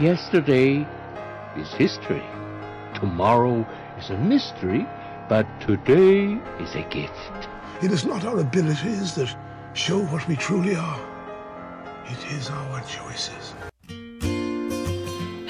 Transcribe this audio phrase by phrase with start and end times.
[0.00, 0.88] Yesterday
[1.58, 2.24] is history.
[2.94, 3.66] Tomorrow
[3.98, 4.86] is a mystery,
[5.28, 7.48] but today is a gift.
[7.82, 9.36] It is not our abilities that
[9.74, 11.00] show what we truly are.
[12.06, 13.52] It is our choices.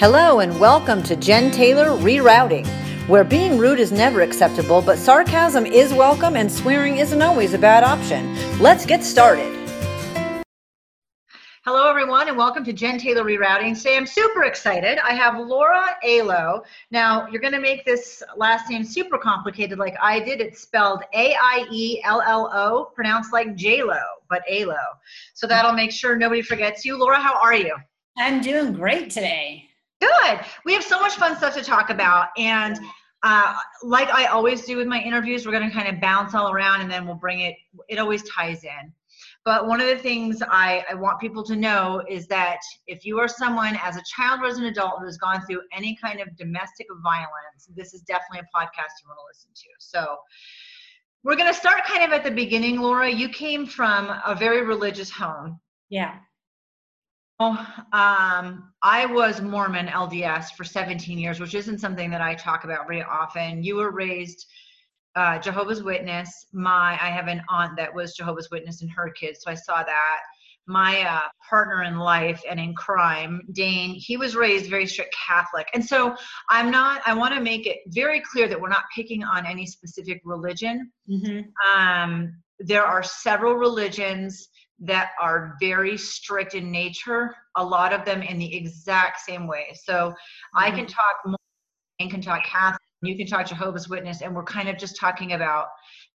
[0.01, 2.67] Hello and welcome to Jen Taylor Rerouting,
[3.07, 7.59] where being rude is never acceptable, but sarcasm is welcome and swearing isn't always a
[7.59, 8.37] bad option.
[8.59, 9.60] Let's get started.
[11.67, 13.77] Hello, everyone, and welcome to Jen Taylor Rerouting.
[13.77, 14.99] Today, I'm super excited.
[15.05, 16.63] I have Laura Aiello.
[16.91, 20.41] Now, you're going to make this last name super complicated like I did.
[20.41, 24.81] It's spelled A-I-E-L-L-O, pronounced like J-Lo, but Aiello.
[25.35, 26.99] So that'll make sure nobody forgets you.
[26.99, 27.77] Laura, how are you?
[28.17, 29.67] I'm doing great today.
[30.01, 30.41] Good.
[30.65, 32.29] We have so much fun stuff to talk about.
[32.39, 32.81] And
[33.23, 36.51] uh, like I always do with my interviews, we're going to kind of bounce all
[36.51, 37.57] around and then we'll bring it,
[37.91, 38.95] it always ties in.
[39.45, 43.19] But one of the things I, I want people to know is that if you
[43.19, 46.21] are someone as a child or as an adult who has gone through any kind
[46.21, 49.69] of domestic violence, this is definitely a podcast you want to listen to.
[49.79, 50.17] So
[51.25, 53.09] we're going to start kind of at the beginning, Laura.
[53.09, 55.59] You came from a very religious home.
[55.89, 56.17] Yeah.
[57.39, 57.57] Oh,
[57.95, 62.87] um, I was Mormon LDS for 17 years, which isn't something that I talk about
[62.87, 63.65] very often.
[63.65, 64.47] You were raised
[65.17, 66.47] uh, Jehovah's Witness.
[66.53, 69.83] My I have an aunt that was Jehovah's Witness and her kids, so I saw
[69.83, 70.19] that.
[70.67, 75.67] My uh, partner in life and in crime, Dane, he was raised very strict Catholic,
[75.75, 76.15] and so
[76.49, 77.03] I'm not.
[77.07, 80.93] I want to make it very clear that we're not picking on any specific religion.
[81.09, 81.69] Mm-hmm.
[81.69, 84.49] Um, there are several religions
[84.81, 87.35] that are very strict in nature.
[87.57, 89.77] A lot of them in the exact same way.
[89.85, 90.59] So mm-hmm.
[90.59, 91.37] I can talk more
[91.99, 95.33] and can talk Catholic you can talk Jehovah's Witness, and we're kind of just talking
[95.33, 95.67] about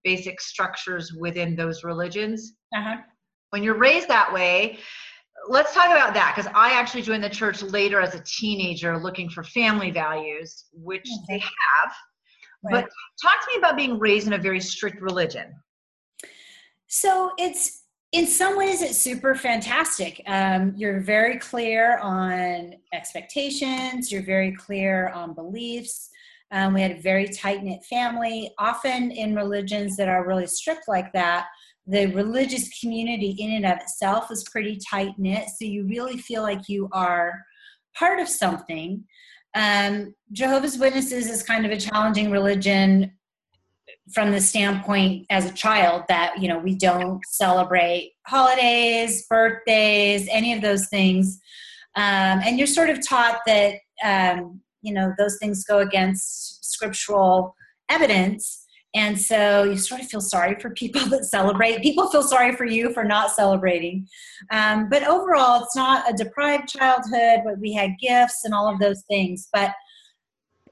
[0.05, 2.55] basic structures within those religions.
[2.75, 2.97] Uh-huh.
[3.51, 4.79] When you're raised that way,
[5.49, 9.29] let's talk about that because I actually joined the church later as a teenager looking
[9.29, 11.25] for family values, which okay.
[11.29, 11.93] they have.
[12.65, 12.85] Right.
[12.85, 12.91] But
[13.23, 15.53] talk to me about being raised in a very strict religion.
[16.87, 17.83] So it's
[18.13, 20.23] in some ways it's super fantastic.
[20.27, 24.13] Um, you're very clear on expectations.
[24.13, 26.11] You're very clear on beliefs.
[26.53, 28.53] Um, we had a very tight knit family.
[28.59, 31.47] Often in religions that are really strict like that,
[31.87, 35.49] the religious community in and of itself is pretty tight knit.
[35.49, 37.43] So you really feel like you are
[37.97, 39.05] part of something.
[39.55, 43.13] Um, Jehovah's Witnesses is kind of a challenging religion
[44.13, 50.53] from the standpoint as a child that you know we don't celebrate holidays birthdays any
[50.53, 51.41] of those things
[51.95, 57.55] um, and you're sort of taught that um, you know those things go against scriptural
[57.89, 58.59] evidence.
[58.95, 61.83] And so you sort of feel sorry for people that celebrate.
[61.83, 64.07] People feel sorry for you for not celebrating.
[64.51, 68.79] Um, but overall it's not a deprived childhood but we had gifts and all of
[68.79, 69.49] those things.
[69.53, 69.73] But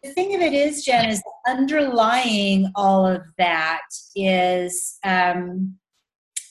[0.03, 3.83] the thing of it is jen is underlying all of that
[4.17, 5.77] is um,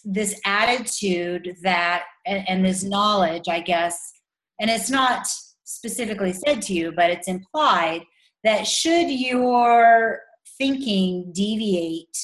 [0.05, 4.13] this attitude that and, and this knowledge i guess.
[4.61, 5.25] And it's not
[5.69, 8.01] specifically said to you, but it's implied
[8.43, 10.21] that should your
[10.57, 12.17] thinking deviate,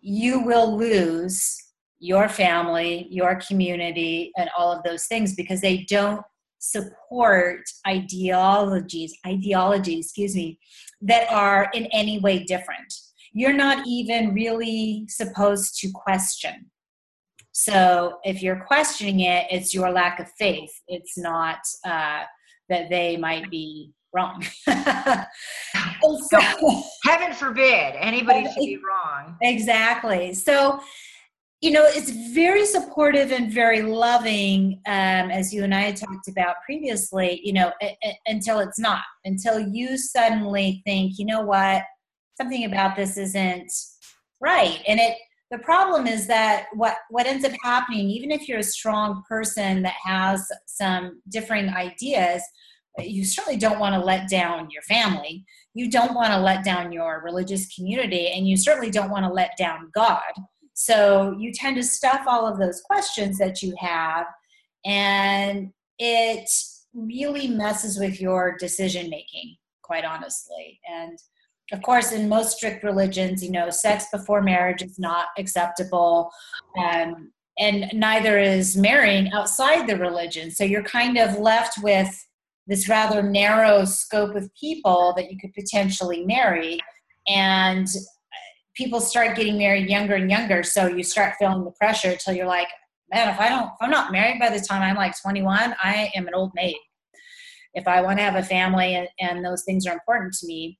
[0.00, 1.56] you will lose
[2.00, 6.22] your family, your community, and all of those things because they don't
[6.58, 10.58] support ideologies, ideologies, excuse me,
[11.00, 12.92] that are in any way different.
[13.32, 16.70] You're not even really supposed to question.
[17.52, 20.72] So if you're questioning it, it's your lack of faith.
[20.88, 22.24] It's not uh,
[22.70, 24.44] that they might be wrong.
[24.66, 26.40] so,
[27.04, 29.36] heaven forbid anybody should be wrong.
[29.42, 30.34] Exactly.
[30.34, 30.80] So,
[31.60, 36.28] you know, it's very supportive and very loving, um, as you and I had talked
[36.28, 41.42] about previously, you know, a, a, until it's not, until you suddenly think, you know
[41.42, 41.82] what,
[42.40, 43.70] something about this isn't
[44.40, 44.80] right.
[44.88, 45.18] And it,
[45.50, 49.82] the problem is that what what ends up happening even if you're a strong person
[49.82, 52.42] that has some differing ideas
[52.98, 55.44] you certainly don't want to let down your family.
[55.74, 59.32] You don't want to let down your religious community and you certainly don't want to
[59.32, 60.32] let down god.
[60.74, 64.26] So you tend to stuff all of those questions that you have
[64.84, 66.50] and it
[66.94, 70.80] really messes with your decision making quite honestly.
[70.90, 71.18] And
[71.72, 76.30] of course, in most strict religions, you know, sex before marriage is not acceptable.
[76.78, 80.50] Um, and neither is marrying outside the religion.
[80.50, 82.26] So you're kind of left with
[82.66, 86.80] this rather narrow scope of people that you could potentially marry.
[87.28, 87.86] And
[88.74, 90.62] people start getting married younger and younger.
[90.62, 92.68] So you start feeling the pressure until you're like,
[93.12, 96.10] man, if I don't, if I'm not married by the time I'm like 21, I
[96.14, 96.76] am an old maid.
[97.74, 100.79] if I want to have a family and, and those things are important to me.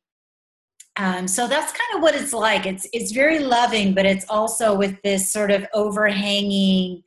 [0.97, 2.67] Um, so that's kind of what it's like.
[2.67, 7.03] It's it's very loving, but it's also with this sort of overhanging.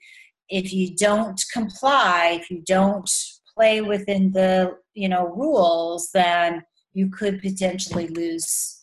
[0.50, 3.09] If you don't comply, if you don't
[3.56, 6.63] play within the you know rules, then
[6.94, 8.81] you could potentially lose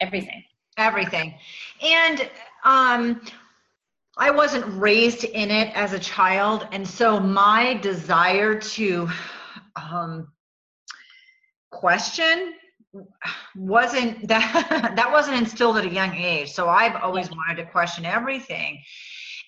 [0.00, 0.42] everything.
[0.78, 1.34] Everything,
[1.82, 2.30] and
[2.64, 3.20] um,
[4.16, 9.08] I wasn't raised in it as a child, and so my desire to
[9.76, 10.28] um,
[11.70, 12.54] question
[13.56, 16.52] wasn't that that wasn't instilled at a young age.
[16.52, 18.82] So I've always wanted to question everything,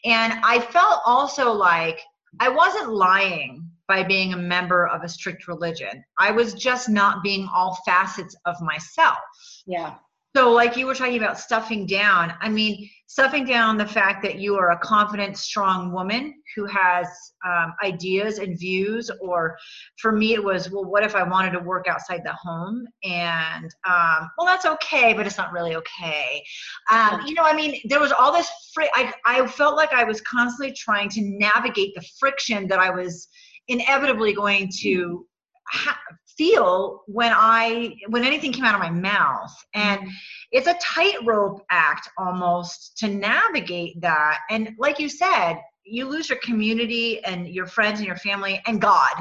[0.04, 2.00] and I felt also like
[2.40, 6.02] I wasn't lying by being a member of a strict religion.
[6.18, 9.18] I was just not being all facets of myself.
[9.66, 9.96] Yeah.
[10.36, 14.40] So, like you were talking about stuffing down, I mean, stuffing down the fact that
[14.40, 17.06] you are a confident, strong woman who has
[17.46, 19.56] um, ideas and views, or
[20.00, 22.84] for me, it was, well, what if I wanted to work outside the home?
[23.04, 26.42] And, um, well, that's okay, but it's not really okay.
[26.90, 30.02] Um, you know, I mean, there was all this, fr- I, I felt like I
[30.02, 33.28] was constantly trying to navigate the friction that I was
[33.68, 35.24] inevitably going to
[35.68, 36.00] ha-
[36.36, 39.54] feel when I when anything came out of my mouth.
[39.74, 40.08] And
[40.52, 44.40] it's a tightrope act almost to navigate that.
[44.50, 48.80] And like you said, you lose your community and your friends and your family and
[48.80, 49.12] God.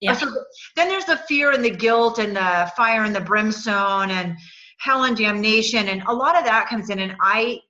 [0.00, 0.14] Yeah.
[0.14, 0.26] So
[0.74, 4.36] then there's the fear and the guilt and the fire and the brimstone and
[4.78, 7.60] hell and damnation and a lot of that comes in and I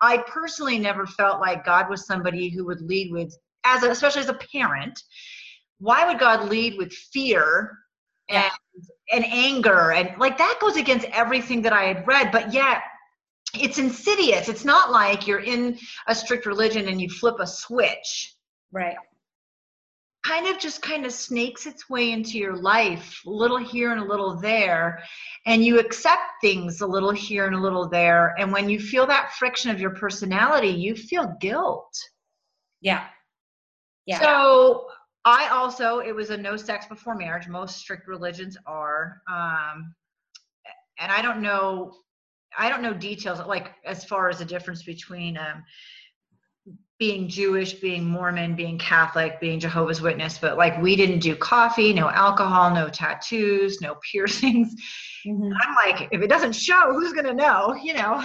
[0.00, 3.32] I personally never felt like God was somebody who would lead with
[3.64, 5.00] as a, especially as a parent
[5.78, 7.78] why would God lead with fear
[8.28, 8.50] and
[9.12, 12.82] and anger and like that goes against everything that I had read, but yet
[13.54, 14.48] it's insidious.
[14.48, 15.78] It's not like you're in
[16.08, 18.34] a strict religion and you flip a switch.
[18.72, 18.96] Right.
[20.24, 24.00] Kind of just kind of snakes its way into your life, a little here and
[24.00, 25.00] a little there,
[25.46, 28.34] and you accept things a little here and a little there.
[28.36, 31.96] And when you feel that friction of your personality, you feel guilt.
[32.80, 33.04] Yeah.
[34.04, 34.20] Yeah.
[34.20, 34.88] So
[35.26, 37.48] I also, it was a no sex before marriage.
[37.48, 39.20] Most strict religions are.
[39.28, 39.92] Um,
[41.00, 41.92] and I don't know,
[42.56, 45.64] I don't know details like as far as the difference between um,
[47.00, 51.92] being Jewish, being Mormon, being Catholic, being Jehovah's Witness, but like we didn't do coffee,
[51.92, 54.76] no alcohol, no tattoos, no piercings.
[55.26, 55.50] Mm-hmm.
[55.60, 57.74] I'm like, if it doesn't show, who's gonna know?
[57.74, 58.14] You know,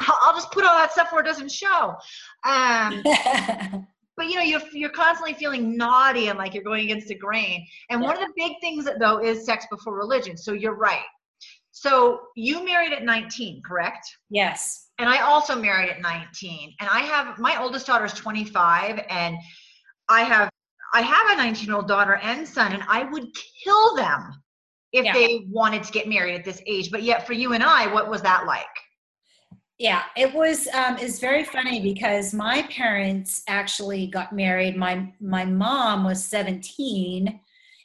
[0.00, 1.96] I'll just put all that stuff where it doesn't show.
[2.44, 3.02] Um,
[4.18, 7.66] but you know you're, you're constantly feeling naughty and like you're going against the grain.
[7.88, 8.08] And yeah.
[8.08, 10.36] one of the big things though is sex before religion.
[10.36, 11.06] So you're right.
[11.70, 14.06] So you married at 19 correct?
[14.28, 14.88] Yes.
[14.98, 19.36] And i also married at 19 and i have my oldest daughter is 25 and
[20.08, 20.50] i have
[20.92, 23.28] i have a 19 year old daughter and son and i would
[23.62, 24.34] kill them
[24.92, 25.12] if yeah.
[25.12, 26.90] they wanted to get married at this age.
[26.90, 28.66] But yet for you and i what was that like
[29.78, 34.76] yeah it was um it's very funny because my parents actually got married.
[34.76, 37.40] My my mom was 17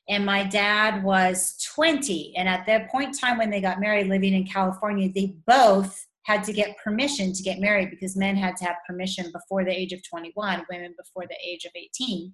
[0.10, 4.08] and my dad was 20 and at that point in time when they got married
[4.08, 8.56] living in california they both had to get permission to get married because men had
[8.58, 12.34] to have permission before the age of 21 women before the age of 18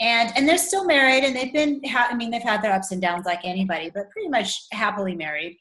[0.00, 2.92] and and they're still married and they've been ha- i mean they've had their ups
[2.92, 5.58] and downs like anybody but pretty much happily married.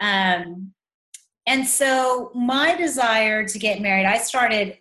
[0.00, 0.72] Um
[1.46, 4.78] and so my desire to get married, I started,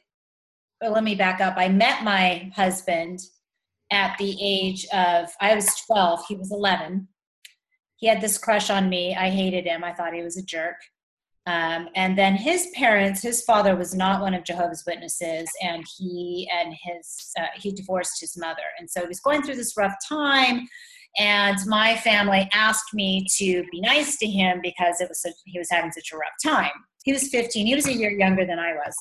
[0.81, 1.55] well, let me back up.
[1.57, 3.19] I met my husband
[3.91, 7.07] at the age of, I was 12, he was 11.
[7.98, 9.15] He had this crush on me.
[9.15, 9.84] I hated him.
[9.84, 10.77] I thought he was a jerk.
[11.48, 16.50] Um, and then his parents, his father was not one of Jehovah's Witnesses, and he
[16.51, 19.93] and his uh, he divorced his mother, and so he was going through this rough
[20.10, 20.67] time
[21.17, 25.57] and my family asked me to be nice to him because it was such, he
[25.57, 26.72] was having such a rough time.
[27.03, 28.95] He was 15 he was a year younger than i was.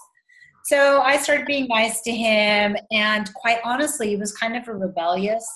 [0.64, 4.74] So i started being nice to him and quite honestly he was kind of a
[4.74, 5.46] rebellious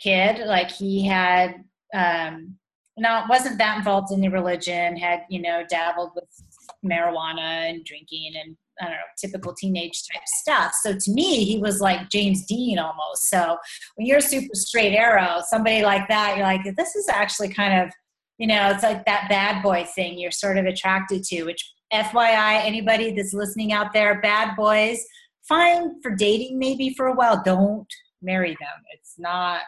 [0.00, 0.46] kid.
[0.46, 2.56] Like he had um
[2.96, 6.28] now wasn't that involved in the religion had you know dabbled with
[6.84, 10.74] marijuana and drinking and I don't know, typical teenage type stuff.
[10.82, 13.28] So to me, he was like James Dean almost.
[13.28, 13.56] So
[13.94, 17.92] when you're super straight arrow, somebody like that, you're like, this is actually kind of,
[18.38, 22.64] you know, it's like that bad boy thing you're sort of attracted to, which FYI,
[22.64, 25.04] anybody that's listening out there, bad boys,
[25.48, 27.40] fine for dating maybe for a while.
[27.44, 27.86] Don't
[28.20, 28.82] marry them.
[28.94, 29.62] It's not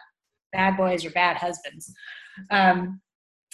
[0.51, 1.93] bad boys or bad husbands.
[2.51, 2.99] Um,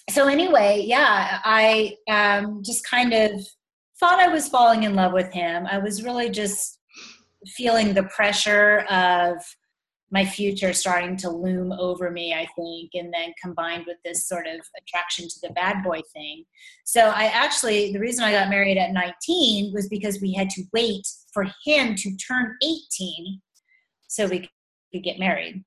[0.09, 3.31] so anyway, yeah, I um, just kind of
[4.01, 5.67] thought I was falling in love with him.
[5.69, 6.79] I was really just
[7.55, 9.37] feeling the pressure of
[10.11, 14.47] my future starting to loom over me, I think, and then combined with this sort
[14.47, 16.43] of attraction to the bad boy thing.
[16.83, 20.63] So I actually, the reason I got married at 19 was because we had to
[20.73, 23.39] wait for him to turn 18
[24.07, 24.49] so we
[24.91, 25.63] could get married.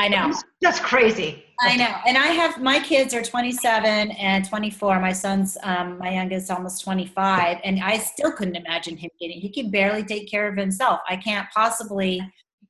[0.00, 0.32] I know.
[0.62, 1.44] That's crazy.
[1.60, 1.94] I know.
[2.06, 4.98] And I have my kids are 27 and 24.
[4.98, 7.58] My son's, um, my youngest, almost 25.
[7.64, 11.00] And I still couldn't imagine him getting, he can barely take care of himself.
[11.06, 12.22] I can't possibly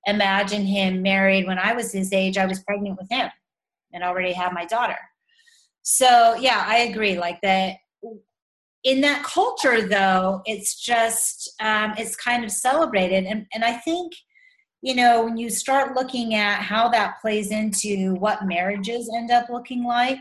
[0.07, 2.37] imagine him married when I was his age.
[2.37, 3.31] I was pregnant with him
[3.93, 4.99] and already had my daughter.
[5.83, 7.17] So, yeah, I agree.
[7.17, 7.77] Like that
[8.83, 13.25] in that culture, though, it's just, um, it's kind of celebrated.
[13.25, 14.15] And, and I think,
[14.83, 19.49] you know, when you start looking at how that plays into what marriages end up
[19.51, 20.21] looking like,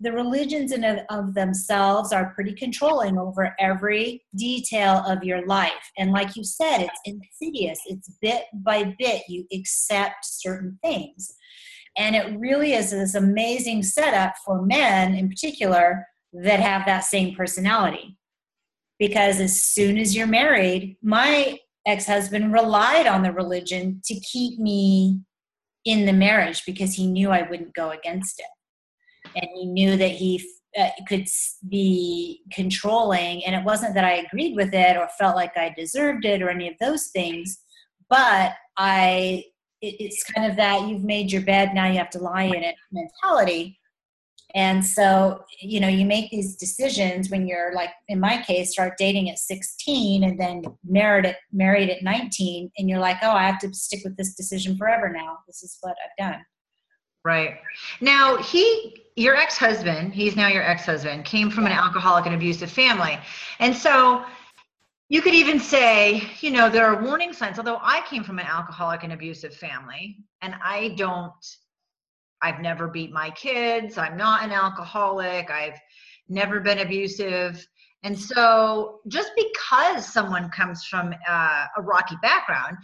[0.00, 5.90] the religions in of, of themselves are pretty controlling over every detail of your life.
[5.98, 7.80] And like you said, it's insidious.
[7.86, 11.34] It's bit by bit you accept certain things.
[11.98, 17.34] And it really is this amazing setup for men in particular that have that same
[17.34, 18.16] personality.
[18.98, 24.58] Because as soon as you're married, my ex husband relied on the religion to keep
[24.58, 25.20] me
[25.84, 29.34] in the marriage because he knew I wouldn't go against it.
[29.34, 30.44] And he knew that he
[30.78, 31.26] uh, could
[31.68, 36.24] be controlling and it wasn't that i agreed with it or felt like i deserved
[36.24, 37.58] it or any of those things
[38.08, 39.42] but i
[39.80, 42.62] it, it's kind of that you've made your bed now you have to lie in
[42.62, 43.79] it mentality
[44.54, 48.94] and so you know you make these decisions when you're like in my case start
[48.98, 53.46] dating at 16 and then married at married at 19 and you're like oh i
[53.46, 56.40] have to stick with this decision forever now this is what i've done
[57.22, 57.58] Right.
[58.00, 62.34] Now, he, your ex husband, he's now your ex husband, came from an alcoholic and
[62.34, 63.18] abusive family.
[63.58, 64.24] And so
[65.10, 67.58] you could even say, you know, there are warning signs.
[67.58, 71.32] Although I came from an alcoholic and abusive family, and I don't,
[72.42, 73.98] I've never beat my kids.
[73.98, 75.50] I'm not an alcoholic.
[75.50, 75.78] I've
[76.28, 77.66] never been abusive.
[78.02, 82.78] And so, just because someone comes from uh, a rocky background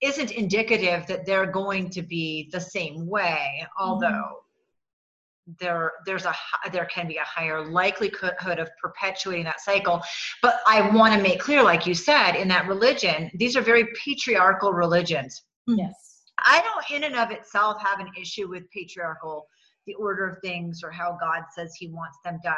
[0.00, 5.52] isn't indicative that they're going to be the same way although mm-hmm.
[5.60, 6.34] there there's a
[6.72, 10.00] there can be a higher likelihood of perpetuating that cycle
[10.42, 13.86] but i want to make clear like you said in that religion these are very
[14.04, 16.09] patriarchal religions yes
[16.44, 19.46] i don't in and of itself have an issue with patriarchal
[19.86, 22.54] the order of things or how god says he wants them done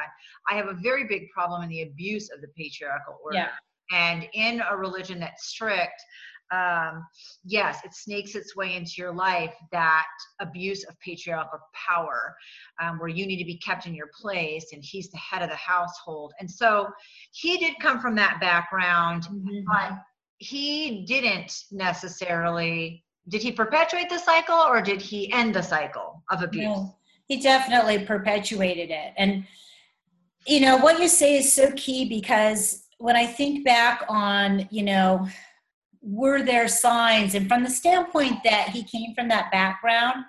[0.50, 3.48] i have a very big problem in the abuse of the patriarchal order yeah.
[3.92, 6.02] and in a religion that's strict
[6.52, 7.06] um,
[7.44, 10.06] yes, it snakes its way into your life that
[10.40, 12.36] abuse of patriarchal power,
[12.80, 15.48] um, where you need to be kept in your place and he's the head of
[15.48, 16.32] the household.
[16.38, 16.88] And so
[17.32, 19.60] he did come from that background, mm-hmm.
[19.66, 19.98] but
[20.38, 23.04] he didn't necessarily.
[23.28, 26.64] Did he perpetuate the cycle or did he end the cycle of abuse?
[26.64, 29.12] No, he definitely perpetuated it.
[29.16, 29.44] And,
[30.46, 34.82] you know, what you say is so key because when I think back on, you
[34.82, 35.28] know,
[36.02, 40.24] were there signs and from the standpoint that he came from that background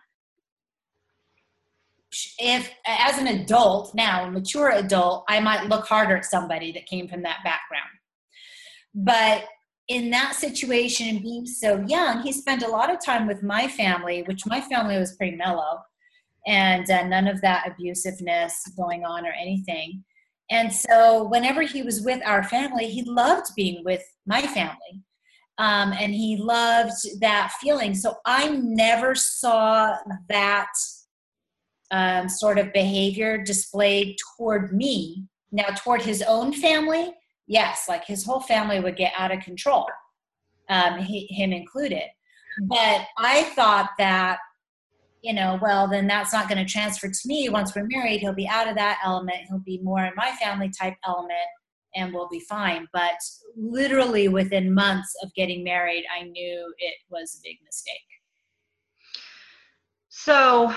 [2.38, 6.86] if as an adult now a mature adult i might look harder at somebody that
[6.86, 7.90] came from that background
[8.94, 9.46] but
[9.90, 13.68] in that situation and being so young he spent a lot of time with my
[13.68, 15.80] family which my family was pretty mellow
[16.48, 20.04] and uh, none of that abusiveness going on or anything
[20.52, 25.04] and so whenever he was with our family he loved being with my family
[25.58, 27.94] um, and he loved that feeling.
[27.94, 29.96] So I never saw
[30.30, 30.72] that
[31.92, 35.26] um, sort of behavior displayed toward me.
[35.52, 37.14] Now, toward his own family,
[37.48, 39.86] yes, like his whole family would get out of control,
[40.70, 42.04] um, he, him included.
[42.68, 44.38] But I thought that,
[45.22, 47.50] you know, well, then that's not going to transfer to me.
[47.50, 49.46] Once we're married, he'll be out of that element.
[49.48, 51.40] He'll be more in my family type element
[51.96, 52.88] and we'll be fine.
[52.94, 53.16] But
[53.56, 58.02] literally within months of getting married, I knew it was a big mistake.
[60.10, 60.74] So,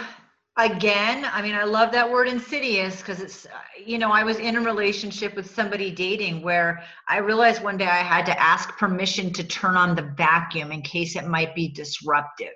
[0.57, 3.51] again, I mean, I love that word insidious because it's, uh,
[3.85, 7.87] you know, I was in a relationship with somebody dating where I realized one day
[7.87, 11.69] I had to ask permission to turn on the vacuum in case it might be
[11.69, 12.49] disruptive.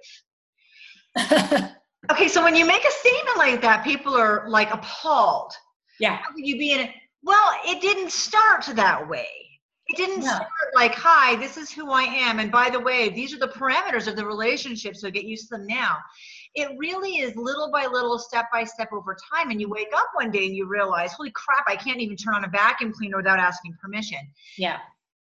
[2.11, 5.53] okay, so when you make a statement like that, people are like appalled.
[5.99, 6.17] Yeah.
[6.17, 6.91] How could you be in it?
[7.23, 9.29] Well, it didn't start that way.
[9.89, 10.31] It didn't no.
[10.31, 12.39] start like, hi, this is who I am.
[12.39, 15.59] And by the way, these are the parameters of the relationship, so get used to
[15.59, 15.97] them now.
[16.55, 19.51] It really is little by little, step by step over time.
[19.51, 22.35] And you wake up one day and you realize, holy crap, I can't even turn
[22.35, 24.19] on a vacuum cleaner without asking permission.
[24.59, 24.79] Yeah.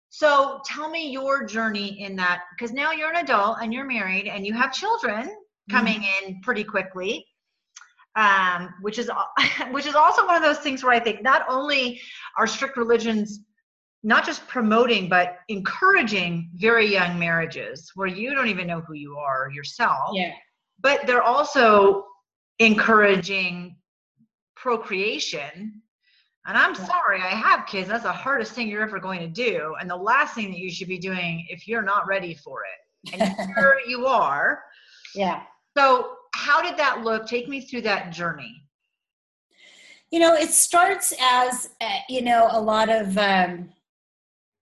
[0.09, 4.27] So tell me your journey in that, because now you're an adult and you're married
[4.27, 5.29] and you have children
[5.69, 6.27] coming mm-hmm.
[6.27, 7.25] in pretty quickly.
[8.15, 9.09] Um, which is
[9.71, 12.01] which is also one of those things where I think not only
[12.37, 13.41] are strict religions
[14.03, 19.17] not just promoting but encouraging very young marriages where you don't even know who you
[19.17, 20.11] are yourself.
[20.13, 20.31] Yeah.
[20.81, 22.05] But they're also
[22.59, 23.75] encouraging
[24.55, 25.81] procreation
[26.49, 27.89] and I'm sorry, I have kids.
[27.89, 29.75] That's the hardest thing you're ever going to do.
[29.79, 33.13] And the last thing that you should be doing if you're not ready for it.
[33.13, 34.63] And here you are.
[35.13, 35.43] Yeah.
[35.77, 37.27] So, how did that look?
[37.27, 38.63] Take me through that journey.
[40.09, 43.69] You know, it starts as, uh, you know, a lot of um,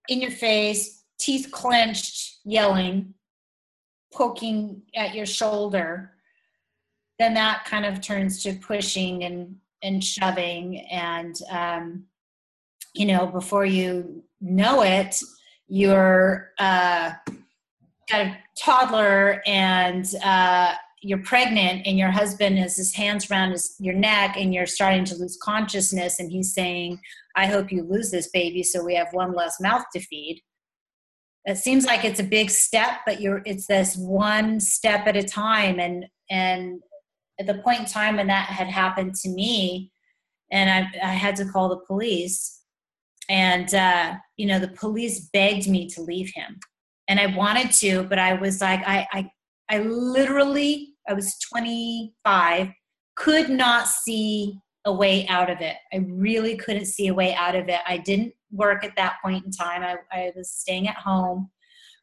[0.10, 3.14] in your face, teeth clenched, yelling,
[4.14, 6.14] poking at your shoulder.
[7.20, 12.06] Then that kind of turns to pushing and and shoving and um,
[12.94, 15.20] you know before you know it
[15.68, 17.12] you're uh,
[18.10, 23.76] got a toddler and uh, you're pregnant and your husband has his hands around his,
[23.80, 27.00] your neck and you're starting to lose consciousness and he's saying
[27.36, 30.42] i hope you lose this baby so we have one less mouth to feed
[31.48, 35.24] it seems like it's a big step but you're it's this one step at a
[35.24, 35.80] time.
[35.80, 36.82] And and
[37.39, 39.92] at the point in time when that had happened to me
[40.51, 42.54] and i, I had to call the police.
[43.30, 46.60] And uh, you know the police begged me to leave him.
[47.08, 49.32] And i wanted to but i was like i i,
[49.70, 52.70] I literally i was 25
[53.16, 55.75] could not see a way out of it.
[55.94, 57.82] I really couldn't see a way out of it.
[57.86, 59.84] I didn't work at that point in time.
[59.84, 61.51] I, I was staying at home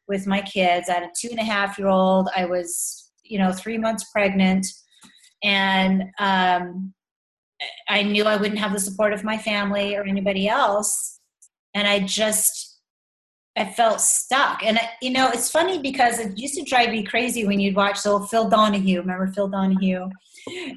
[0.07, 0.87] with my kids.
[0.87, 2.29] I had a two and a half year old.
[2.35, 4.67] I was you know three months pregnant.
[5.43, 6.93] And um,
[7.89, 11.19] I knew I wouldn't have the support of my family or anybody else,
[11.73, 12.79] and I just
[13.57, 14.63] I felt stuck.
[14.63, 17.75] And I, you know, it's funny because it used to drive me crazy when you'd
[17.75, 18.99] watch so Phil Donahue.
[18.99, 20.09] Remember Phil Donahue?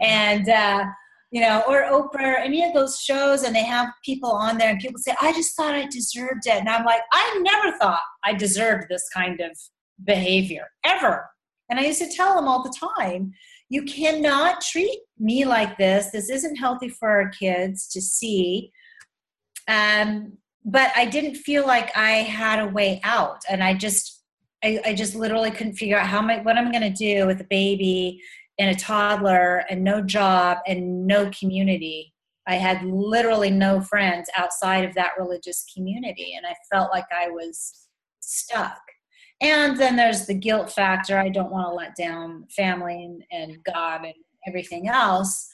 [0.01, 0.85] And uh,
[1.31, 4.81] you know, or Oprah, any of those shows, and they have people on there, and
[4.81, 8.35] people say, "I just thought I deserved it," and I'm like, I never thought I
[8.35, 9.51] deserved this kind of
[10.05, 11.29] behavior ever.
[11.71, 13.33] And I used to tell them all the time,
[13.69, 16.11] you cannot treat me like this.
[16.11, 18.73] This isn't healthy for our kids to see.
[19.67, 23.43] Um, but I didn't feel like I had a way out.
[23.49, 24.23] And I just,
[24.65, 27.41] I, I just literally couldn't figure out how I, what I'm going to do with
[27.41, 28.23] a baby
[28.59, 32.13] and a toddler and no job and no community.
[32.47, 36.35] I had literally no friends outside of that religious community.
[36.37, 37.89] And I felt like I was
[38.21, 38.81] stuck
[39.41, 44.05] and then there's the guilt factor i don't want to let down family and, god
[44.05, 44.15] and
[44.47, 45.49] everything else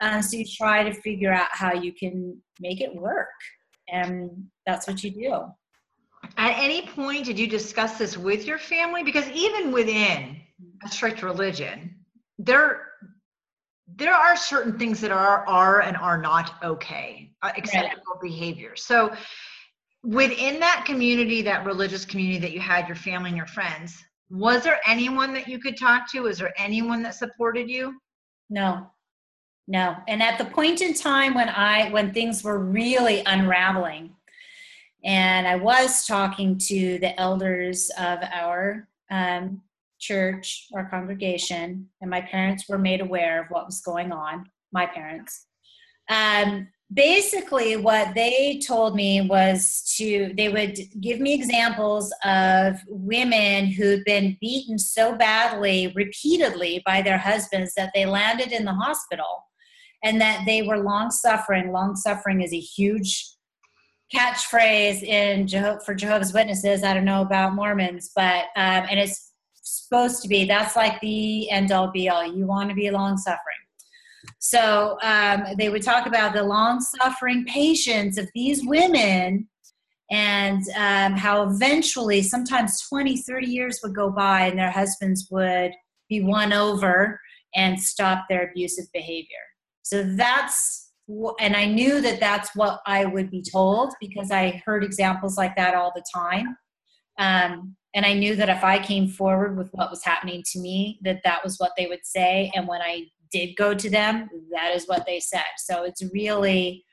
[0.00, 3.28] uh, so you try to figure out how you can make it work
[3.88, 4.30] and
[4.66, 5.44] that's what you do
[6.36, 10.36] at any point did you discuss this with your family because even within
[10.84, 11.94] a strict religion
[12.44, 12.86] there
[13.96, 18.22] there are certain things that are are and are not okay uh, acceptable right.
[18.22, 19.12] behavior so
[20.02, 24.62] within that community, that religious community that you had, your family and your friends, was
[24.62, 26.20] there anyone that you could talk to?
[26.20, 28.00] Was there anyone that supported you?
[28.48, 28.90] No,
[29.66, 29.96] no.
[30.08, 34.14] And at the point in time when I, when things were really unraveling,
[35.02, 39.62] and I was talking to the elders of our um,
[40.00, 44.46] church, or congregation, and my parents were made aware of what was going on.
[44.72, 45.46] My parents.
[46.08, 53.66] Um, basically what they told me was to they would give me examples of women
[53.66, 59.44] who'd been beaten so badly repeatedly by their husbands that they landed in the hospital
[60.02, 63.24] and that they were long suffering long suffering is a huge
[64.12, 69.29] catchphrase in Jeho- for jehovah's witnesses i don't know about mormons but um, and it's
[69.70, 73.16] supposed to be that's like the end all be all you want to be long
[73.16, 73.56] suffering
[74.38, 79.48] so um, they would talk about the long suffering patience of these women
[80.10, 85.72] and um, how eventually, sometimes 20, 30 years would go by and their husbands would
[86.08, 87.20] be won over
[87.54, 89.38] and stop their abusive behavior.
[89.82, 90.90] So that's,
[91.38, 95.54] and I knew that that's what I would be told because I heard examples like
[95.56, 96.56] that all the time.
[97.18, 101.00] Um, and I knew that if I came forward with what was happening to me,
[101.02, 102.50] that that was what they would say.
[102.54, 105.42] And when I did go to them, that is what they said.
[105.58, 106.84] So it's really,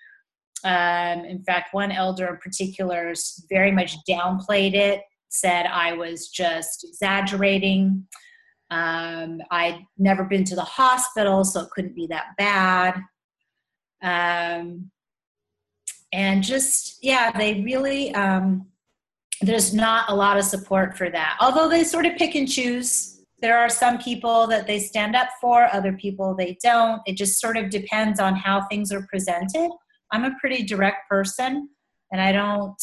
[0.63, 3.13] um, in fact, one elder in particular
[3.49, 8.07] very much downplayed it, said I was just exaggerating.
[8.71, 12.99] Um, I'd never been to the hospital, so it couldn't be that bad.
[14.01, 14.91] Um,
[16.12, 18.67] and just, yeah, they really, um,
[19.41, 21.38] there's not a lot of support for that.
[21.39, 23.13] Although they sort of pick and choose.
[23.39, 27.02] There are some people that they stand up for, other people they don't.
[27.06, 29.69] It just sort of depends on how things are presented.
[30.12, 31.69] I'm a pretty direct person
[32.12, 32.82] and I don't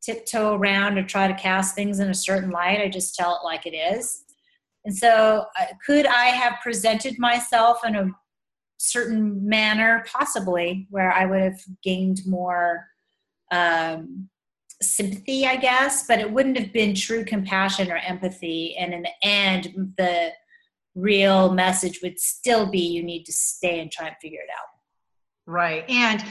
[0.00, 2.80] tiptoe around or try to cast things in a certain light.
[2.80, 4.24] I just tell it like it is.
[4.84, 8.10] And so, uh, could I have presented myself in a
[8.78, 10.04] certain manner?
[10.10, 12.86] Possibly, where I would have gained more
[13.50, 14.28] um,
[14.80, 18.76] sympathy, I guess, but it wouldn't have been true compassion or empathy.
[18.76, 20.32] And in the end, the
[20.94, 24.68] real message would still be you need to stay and try and figure it out.
[25.46, 25.88] Right.
[25.88, 26.24] And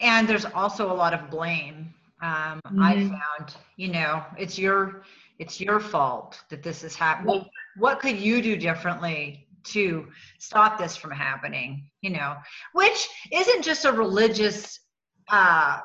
[0.00, 1.94] and there's also a lot of blame.
[2.22, 2.82] Um, mm-hmm.
[2.82, 5.02] I found, you know, it's your
[5.38, 7.44] it's your fault that this is happening.
[7.76, 10.06] What could you do differently to
[10.38, 11.90] stop this from happening?
[12.00, 12.36] You know,
[12.72, 14.80] which isn't just a religious
[15.28, 15.78] uh,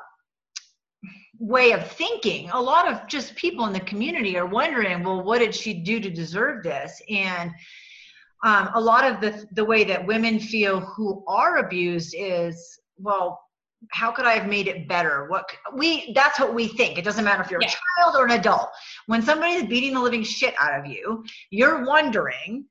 [1.38, 2.50] way of thinking.
[2.50, 6.00] A lot of just people in the community are wondering, well, what did she do
[6.00, 7.00] to deserve this?
[7.08, 7.52] And
[8.44, 13.40] um, a lot of the the way that women feel who are abused is, well,
[13.90, 15.26] how could I have made it better?
[15.28, 16.98] What we that's what we think.
[16.98, 17.68] It doesn't matter if you're yeah.
[17.68, 18.70] a child or an adult.
[19.06, 22.66] When somebody's beating the living shit out of you, you're wondering,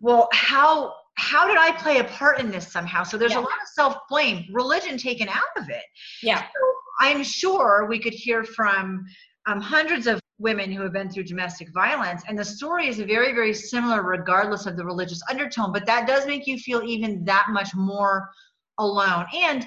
[0.00, 3.02] well, how how did I play a part in this somehow?
[3.02, 3.40] So there's yeah.
[3.40, 5.84] a lot of self blame, religion taken out of it.
[6.22, 6.42] Yeah.
[6.42, 9.04] So I'm sure we could hear from
[9.46, 13.32] um, hundreds of women who have been through domestic violence, and the story is very,
[13.32, 15.72] very similar, regardless of the religious undertone.
[15.72, 18.30] But that does make you feel even that much more
[18.78, 19.26] alone.
[19.34, 19.66] And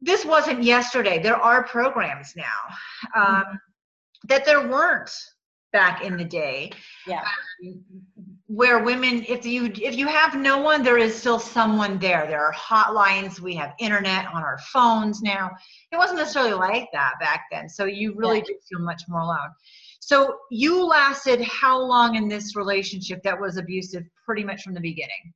[0.00, 1.18] this wasn't yesterday.
[1.18, 2.44] There are programs now
[3.14, 3.54] um, mm-hmm.
[4.28, 5.10] that there weren't
[5.74, 6.70] back in the day.
[7.06, 7.20] Yeah.
[7.66, 7.82] Um,
[8.54, 12.26] where women, if you if you have no one, there is still someone there.
[12.28, 13.40] There are hotlines.
[13.40, 15.50] We have internet on our phones now.
[15.90, 17.68] It wasn't necessarily like that back then.
[17.68, 18.44] So you really yeah.
[18.44, 19.50] do feel much more alone.
[19.98, 24.04] So you lasted how long in this relationship that was abusive?
[24.24, 25.32] Pretty much from the beginning.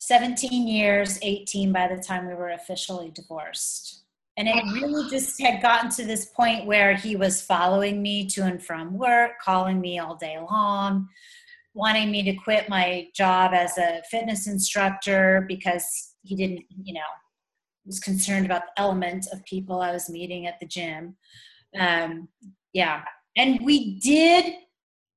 [0.00, 4.02] 17 years, 18 by the time we were officially divorced.
[4.36, 8.44] And it really just had gotten to this point where he was following me to
[8.44, 11.08] and from work, calling me all day long,
[11.78, 17.00] wanting me to quit my job as a fitness instructor because he didn't, you know,
[17.86, 21.16] was concerned about the element of people I was meeting at the gym.
[21.78, 22.28] Um,
[22.72, 23.02] yeah.
[23.36, 24.54] And we did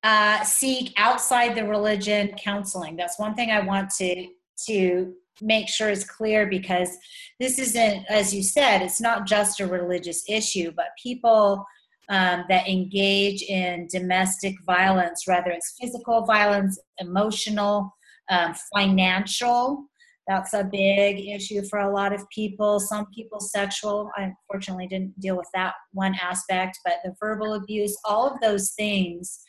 [0.03, 2.95] uh, seek outside the religion counseling.
[2.95, 4.27] That's one thing I want to
[4.67, 6.95] to make sure is clear because
[7.39, 11.65] this isn't, as you said, it's not just a religious issue, but people
[12.11, 17.95] um, that engage in domestic violence, whether it's physical violence, emotional,
[18.29, 19.85] um, financial.
[20.27, 22.79] That's a big issue for a lot of people.
[22.81, 24.11] Some people, sexual.
[24.17, 28.71] I unfortunately didn't deal with that one aspect, but the verbal abuse, all of those
[28.71, 29.39] things,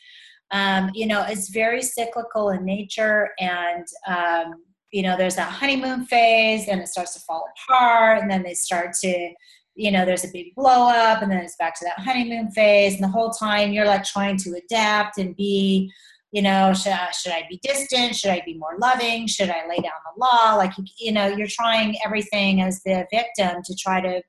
[0.51, 4.55] um, you know, it's very cyclical in nature and um,
[4.91, 8.53] you know there's that honeymoon phase and it starts to fall apart and then they
[8.53, 9.33] start to
[9.75, 12.93] you know there's a big blow up and then it's back to that honeymoon phase
[12.93, 15.91] and the whole time you're like trying to adapt and be
[16.31, 18.15] you know should, should i be distant?
[18.15, 19.27] Should i be more loving?
[19.27, 20.55] Should i lay down the law?
[20.55, 24.21] Like you, you know you're trying everything as the victim to try to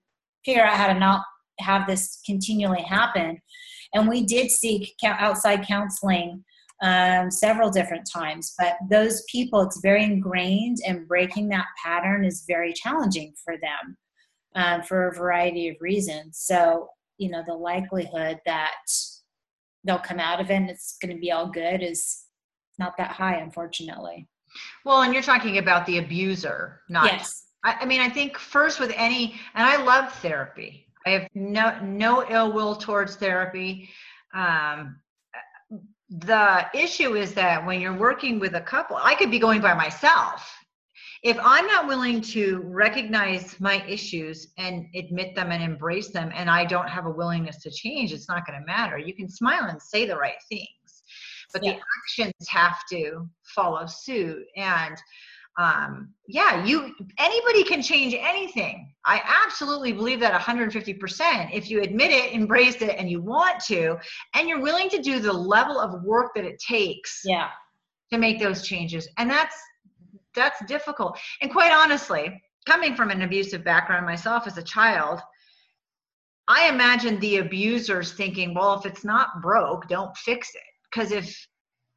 [0.45, 1.23] figure out how to not
[1.61, 3.41] have this continually happen.
[3.95, 6.45] And we did seek outside counseling
[6.83, 8.55] um, several different times.
[8.59, 13.97] But those people, it's very ingrained, and breaking that pattern is very challenging for them
[14.55, 16.39] um, for a variety of reasons.
[16.39, 16.89] So,
[17.19, 18.75] you know, the likelihood that
[19.85, 22.25] they'll come out of it and it's going to be all good is
[22.79, 24.29] not that high, unfortunately.
[24.85, 27.07] Well, and you're talking about the abuser, not.
[27.07, 27.47] Yes.
[27.65, 30.87] I, I mean, I think first with any, and I love therapy.
[31.07, 33.91] I have no no ill will towards therapy.
[34.33, 34.97] Um,
[36.09, 39.75] the issue is that when you're working with a couple, I could be going by
[39.75, 40.51] myself.
[41.25, 46.51] If I'm not willing to recognize my issues and admit them and embrace them, and
[46.51, 48.99] I don't have a willingness to change, it's not going to matter.
[48.99, 51.03] You can smile and say the right things,
[51.51, 51.73] but yeah.
[51.73, 54.45] the actions have to follow suit.
[54.55, 54.99] And
[55.57, 58.93] um, yeah, you anybody can change anything.
[59.07, 61.55] I absolutely believe that 150%.
[61.55, 63.97] If you admit it, embrace it, and you want to,
[64.35, 67.49] and you're willing to do the level of work that it takes, yeah,
[68.13, 69.57] to make those changes, and that's
[70.35, 71.19] that's difficult.
[71.41, 75.21] And quite honestly, coming from an abusive background myself as a child,
[76.49, 80.61] I imagine the abusers thinking, well, if it's not broke, don't fix it.
[80.91, 81.47] Because if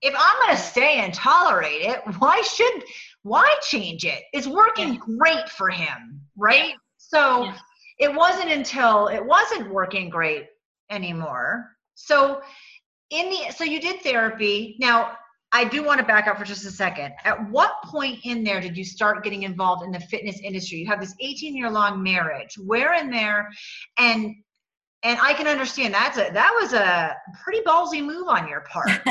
[0.01, 2.83] if I'm going to stay and tolerate it, why should
[3.23, 4.23] why change it?
[4.31, 4.99] It's working yeah.
[5.17, 6.69] great for him, right?
[6.69, 6.75] Yeah.
[6.97, 7.57] So yeah.
[7.99, 10.45] it wasn't until it wasn't working great
[10.89, 11.71] anymore.
[11.95, 12.41] So
[13.09, 14.77] in the so you did therapy.
[14.79, 15.17] Now
[15.53, 17.13] I do want to back up for just a second.
[17.23, 20.79] At what point in there did you start getting involved in the fitness industry?
[20.79, 22.57] You have this 18 year long marriage.
[22.57, 23.49] Where in there
[23.97, 24.35] and
[25.03, 28.89] and I can understand that's a that was a pretty ballsy move on your part.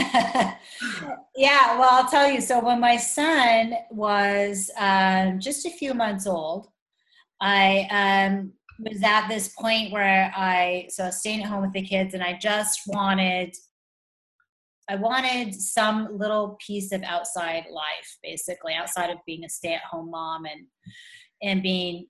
[1.36, 2.40] yeah, well, I'll tell you.
[2.40, 6.68] So when my son was um, just a few months old,
[7.40, 11.72] I um, was at this point where I so I was staying at home with
[11.72, 13.54] the kids, and I just wanted
[14.88, 19.82] I wanted some little piece of outside life, basically outside of being a stay at
[19.82, 20.66] home mom and
[21.42, 22.06] and being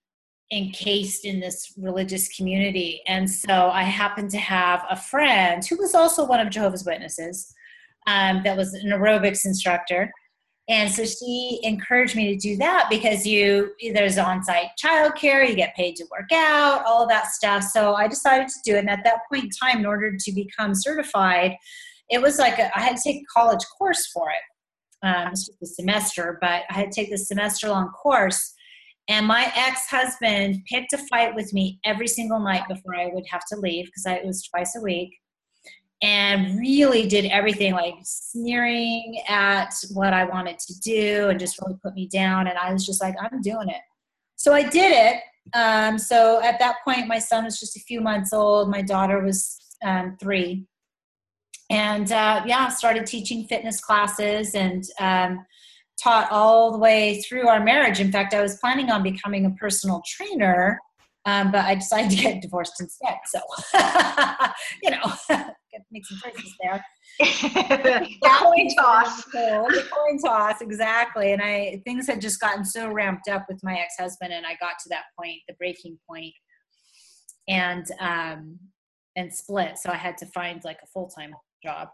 [0.52, 3.02] encased in this religious community.
[3.08, 7.52] And so I happened to have a friend who was also one of Jehovah's Witnesses
[8.06, 10.12] um, that was an aerobics instructor.
[10.68, 15.76] And so she encouraged me to do that because you there's on-site childcare, you get
[15.76, 17.62] paid to work out, all that stuff.
[17.64, 18.80] So I decided to do it.
[18.80, 21.56] And at that point in time, in order to become certified,
[22.10, 25.06] it was like a, I had to take a college course for it.
[25.06, 28.54] Um, just a semester, but I had to take this semester long course
[29.08, 33.24] and my ex husband picked a fight with me every single night before I would
[33.30, 35.16] have to leave because it was twice a week
[36.02, 41.78] and really did everything like sneering at what I wanted to do and just really
[41.82, 42.48] put me down.
[42.48, 43.80] And I was just like, I'm doing it.
[44.34, 45.22] So I did it.
[45.54, 49.20] Um, so at that point, my son was just a few months old, my daughter
[49.20, 50.66] was um, three.
[51.70, 55.44] And uh, yeah, started teaching fitness classes and um,
[56.02, 58.00] taught all the way through our marriage.
[58.00, 60.78] In fact, I was planning on becoming a personal trainer,
[61.24, 63.16] um, but I decided to get divorced instead.
[63.26, 63.40] So,
[64.82, 65.12] you know,
[65.90, 66.84] make some choices there.
[67.18, 69.24] the coin toss.
[69.24, 71.32] The coin toss, exactly.
[71.32, 74.78] And I things had just gotten so ramped up with my ex-husband, and I got
[74.82, 76.34] to that point, the breaking point,
[77.48, 78.58] and um,
[79.16, 79.78] and split.
[79.78, 81.88] So I had to find like a full-time job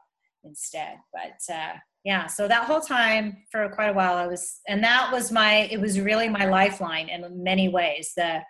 [0.44, 0.96] instead.
[1.12, 5.11] But uh, yeah so that whole time for quite a while i was and that
[5.12, 8.12] was my it was really my lifeline in many ways.
[8.16, 8.40] The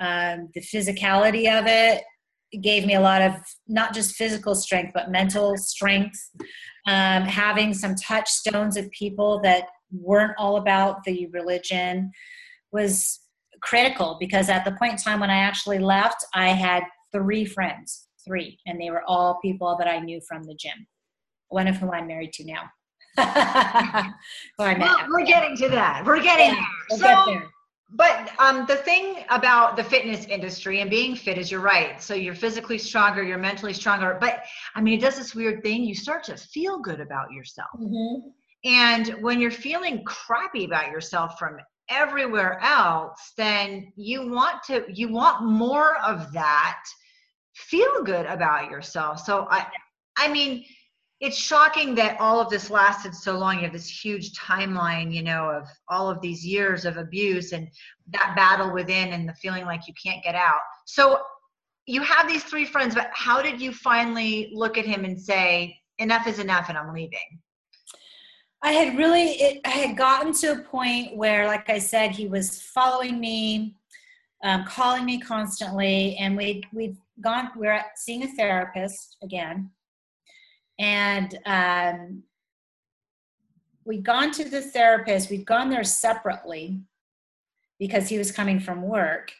[0.00, 2.02] um, the physicality of it
[2.62, 3.34] gave me a lot of
[3.68, 6.18] not just physical strength but mental strength.
[6.86, 12.10] Um, having some touchstones of people that weren't all about the religion
[12.72, 13.20] was
[13.62, 18.08] critical because at the point in time when i actually left i had three friends
[18.24, 20.86] three and they were all people that i knew from the gym
[21.48, 22.62] one of whom i'm married to now
[23.16, 24.14] well,
[25.08, 26.02] we're getting to that.
[26.04, 26.66] We're getting yeah, there.
[26.90, 27.50] We'll so, get there.
[27.96, 32.02] But um, the thing about the fitness industry and being fit is you're right.
[32.02, 34.16] So you're physically stronger, you're mentally stronger.
[34.20, 34.42] But
[34.74, 35.84] I mean, it does this weird thing.
[35.84, 37.68] You start to feel good about yourself.
[37.78, 38.28] Mm-hmm.
[38.64, 41.58] And when you're feeling crappy about yourself from
[41.88, 46.82] everywhere else, then you want to, you want more of that
[47.54, 49.20] feel good about yourself.
[49.20, 49.66] So I,
[50.16, 50.64] I mean,
[51.20, 53.56] it's shocking that all of this lasted so long.
[53.56, 57.68] You have this huge timeline, you know, of all of these years of abuse and
[58.12, 60.60] that battle within and the feeling like you can't get out.
[60.84, 61.22] So
[61.86, 65.78] you have these three friends, but how did you finally look at him and say,
[65.98, 67.40] enough is enough and I'm leaving?
[68.62, 72.26] I had really, it, I had gotten to a point where, like I said, he
[72.26, 73.76] was following me,
[74.42, 77.50] um, calling me constantly, and we we'd gone.
[77.56, 79.70] We we're seeing a therapist again,
[80.78, 82.22] and um,
[83.84, 86.80] we'd gone to the therapist we'd gone there separately
[87.78, 89.32] because he was coming from work.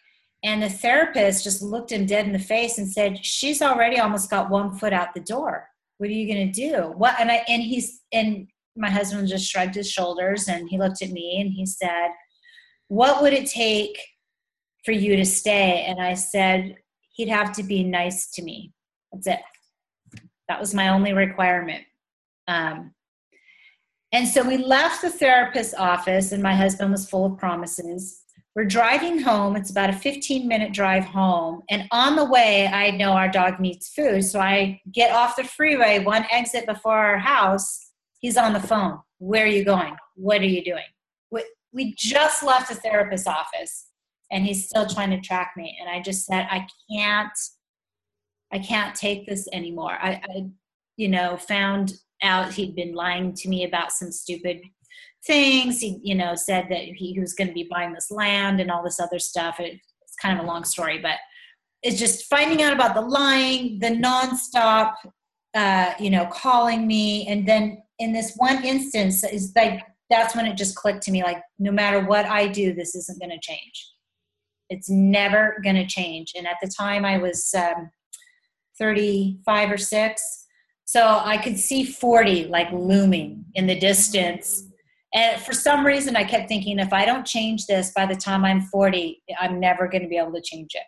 [0.43, 4.29] And the therapist just looked him dead in the face and said she's already almost
[4.29, 5.69] got one foot out the door.
[5.99, 6.93] What are you going to do?
[6.97, 11.01] What and i and he's and my husband just shrugged his shoulders and he looked
[11.01, 12.09] at me and he said
[12.89, 13.99] what would it take
[14.85, 15.85] for you to stay?
[15.89, 16.77] And i said
[17.15, 18.73] he'd have to be nice to me
[19.13, 19.41] that's it
[20.49, 21.85] that was my only requirement.
[22.49, 22.93] Um,
[24.13, 28.23] and so we left the therapist's office, and my husband was full of promises.
[28.55, 29.57] We're driving home.
[29.57, 31.63] It's about a 15 minute drive home.
[31.71, 34.25] And on the way, I know our dog needs food.
[34.25, 37.91] So I get off the freeway, one exit before our house.
[38.21, 39.01] He's on the phone.
[39.19, 39.97] Where are you going?
[40.15, 40.85] What are you doing?
[41.33, 43.89] We, we just left the therapist's office,
[44.31, 45.77] and he's still trying to track me.
[45.81, 47.39] And I just said, I can't
[48.53, 49.99] I can't take this anymore.
[50.01, 50.47] I, I,
[50.97, 54.61] you know, found out he'd been lying to me about some stupid
[55.27, 55.81] things.
[55.81, 58.85] He, you know, said that he, was going to be buying this land and all
[58.85, 59.59] this other stuff.
[59.59, 61.17] It, it's kind of a long story, but
[61.83, 64.95] it's just finding out about the lying, the nonstop,
[65.55, 70.47] uh, you know, calling me, and then in this one instance, is like that's when
[70.47, 71.23] it just clicked to me.
[71.23, 73.94] Like, no matter what I do, this isn't going to change.
[74.75, 76.33] It's never going to change.
[76.37, 77.91] And at the time, I was um,
[78.79, 80.47] 35 or 6.
[80.85, 84.65] So I could see 40 like looming in the distance.
[85.15, 88.45] And for some reason, I kept thinking if I don't change this by the time
[88.45, 90.83] I'm 40, I'm never going to be able to change it.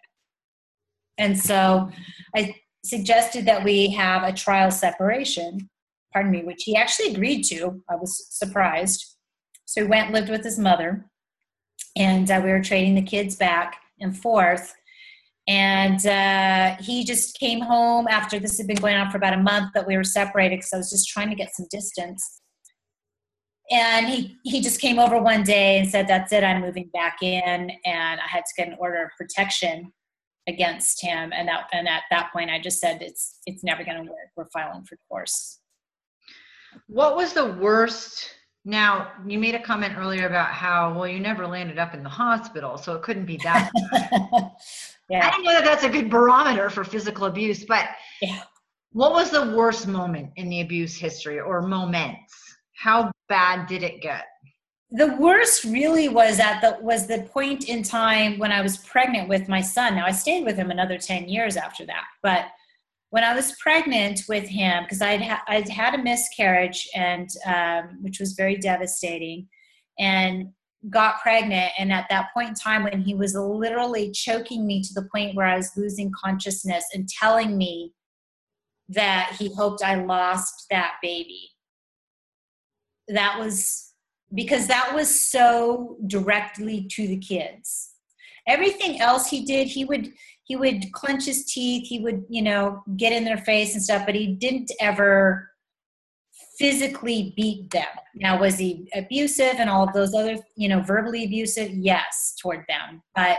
[1.17, 1.89] And so
[2.35, 5.71] I suggested that we have a trial separation,
[6.13, 7.83] pardon me, which he actually agreed to.
[7.89, 9.17] I was surprised.
[9.65, 11.09] So he went lived with his mother,
[11.97, 14.75] and uh, we were trading the kids back and forth.
[15.49, 19.43] And uh, he just came home after this had been going on for about a
[19.43, 22.41] month that we were separated because I was just trying to get some distance.
[23.71, 27.19] And he, he just came over one day and said, That's it, I'm moving back
[27.23, 27.71] in.
[27.85, 29.93] And I had to get an order of protection
[30.49, 31.33] against him.
[31.33, 34.31] And, that, and at that point, I just said, It's, it's never going to work.
[34.37, 35.61] We're filing for divorce.
[36.89, 38.31] What was the worst
[38.69, 42.09] now, you made a comment earlier about how, well, you never landed up in the
[42.09, 43.71] hospital, so it couldn't be that.
[45.09, 45.25] yeah.
[45.25, 47.87] I don't know that that's a good barometer for physical abuse, but
[48.21, 48.43] yeah.
[48.91, 52.35] what was the worst moment in the abuse history or moments?
[52.73, 54.25] How bad did it get?
[54.91, 59.29] The worst really was at the was the point in time when I was pregnant
[59.29, 59.95] with my son.
[59.95, 62.47] Now I stayed with him another 10 years after that, but
[63.11, 67.99] when I was pregnant with him, because I'd, ha- I'd had a miscarriage, and um,
[68.03, 69.49] which was very devastating,
[69.99, 70.49] and
[70.91, 71.73] got pregnant.
[71.79, 75.35] And at that point in time, when he was literally choking me to the point
[75.35, 77.93] where I was losing consciousness and telling me
[78.89, 81.51] that he hoped I lost that baby,
[83.09, 83.93] that was
[84.35, 87.93] because that was so directly to the kids.
[88.47, 90.13] Everything else he did, he would
[90.47, 94.07] he would clench his teeth he would you know get in their face and stuff
[94.07, 95.51] but he didn't ever
[96.59, 97.87] physically beat them.
[98.15, 101.71] Now was he abusive and all of those other you know verbally abusive?
[101.71, 103.03] Yes toward them.
[103.15, 103.39] But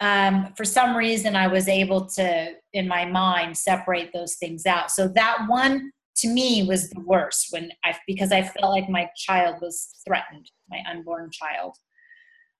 [0.00, 4.90] um, for some reason i was able to in my mind separate those things out.
[4.90, 9.08] So that one to me was the worst when i because i felt like my
[9.16, 11.76] child was threatened my unborn child.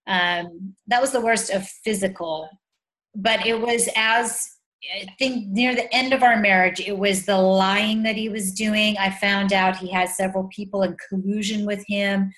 [0.07, 2.49] Um, that was the worst of physical
[3.17, 4.47] but it was as
[4.93, 8.53] I think near the end of our marriage, it was the lying that he was
[8.53, 8.95] doing.
[8.97, 12.31] I found out he had several people in collusion with him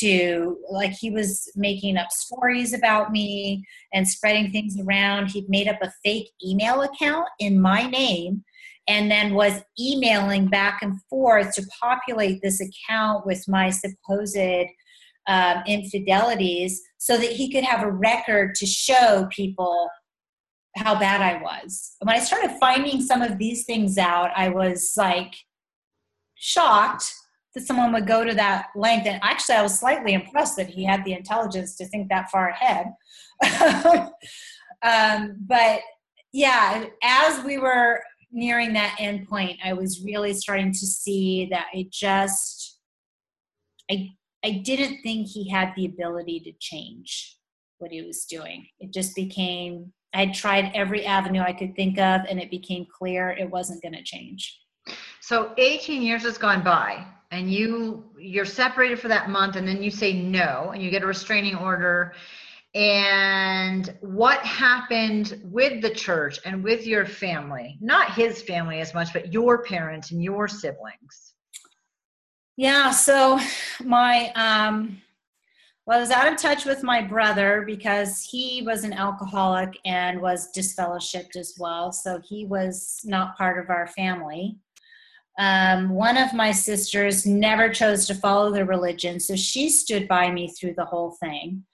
[0.00, 5.28] to, like, he was making up stories about me and spreading things around.
[5.28, 8.44] He'd made up a fake email account in my name
[8.88, 14.36] and then was emailing back and forth to populate this account with my supposed
[15.26, 19.88] um, infidelities so that he could have a record to show people
[20.76, 21.96] how bad I was.
[22.00, 25.34] When I started finding some of these things out, I was like
[26.34, 27.12] shocked
[27.54, 29.06] that someone would go to that length.
[29.06, 32.48] And actually, I was slightly impressed that he had the intelligence to think that far
[32.48, 32.92] ahead.
[34.82, 35.80] um, but
[36.32, 41.66] yeah, as we were nearing that end point, I was really starting to see that
[41.72, 42.80] it just,
[43.88, 44.10] I,
[44.44, 47.36] I didn't think he had the ability to change
[47.78, 48.66] what he was doing.
[48.80, 53.30] It just became I tried every avenue I could think of, and it became clear
[53.30, 54.60] it wasn't going to change.
[55.20, 59.82] So 18 years has gone by, and you you're separated for that month, and then
[59.82, 62.14] you say no, and you get a restraining order.
[62.74, 67.78] And what happened with the church and with your family?
[67.80, 71.34] Not his family as much, but your parents and your siblings.
[72.56, 72.90] Yeah.
[72.90, 73.38] So
[73.84, 75.00] my um,
[75.86, 80.20] well, I was out of touch with my brother because he was an alcoholic and
[80.20, 81.92] was disfellowshipped as well.
[81.92, 84.56] So he was not part of our family.
[85.38, 90.30] Um, one of my sisters never chose to follow the religion, so she stood by
[90.30, 91.64] me through the whole thing.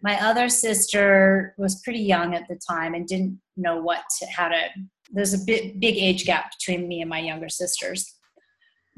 [0.00, 4.48] My other sister was pretty young at the time and didn't know what to, how
[4.48, 4.68] to.
[5.10, 8.17] There's a big, big age gap between me and my younger sisters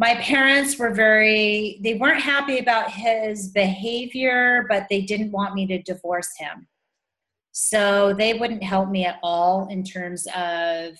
[0.01, 5.67] my parents were very they weren't happy about his behavior but they didn't want me
[5.67, 6.67] to divorce him.
[7.53, 10.95] So they wouldn't help me at all in terms of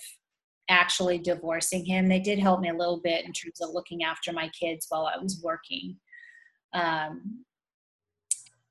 [0.69, 2.07] actually divorcing him.
[2.07, 5.07] They did help me a little bit in terms of looking after my kids while
[5.07, 5.97] i was working.
[6.73, 7.43] Um,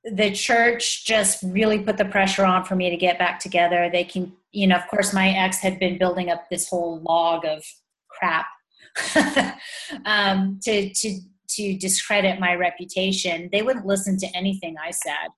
[0.05, 3.91] the church just really put the pressure on for me to get back together.
[3.93, 7.45] They can you know of course my ex had been building up this whole log
[7.45, 7.65] of
[8.09, 8.47] crap
[10.05, 11.21] um, to to
[11.51, 13.49] to discredit my reputation.
[13.53, 15.29] They wouldn't listen to anything I said.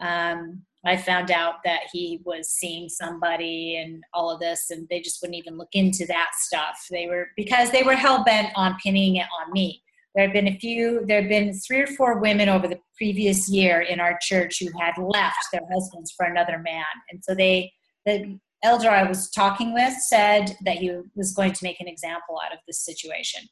[0.00, 5.00] Um, I found out that he was seeing somebody and all of this, and they
[5.00, 6.86] just wouldn't even look into that stuff.
[6.90, 9.82] They were because they were hell bent on pinning it on me.
[10.14, 13.48] There have been a few, there have been three or four women over the previous
[13.48, 17.72] year in our church who had left their husbands for another man, and so they,
[18.04, 22.40] the elder I was talking with said that he was going to make an example
[22.44, 23.42] out of this situation.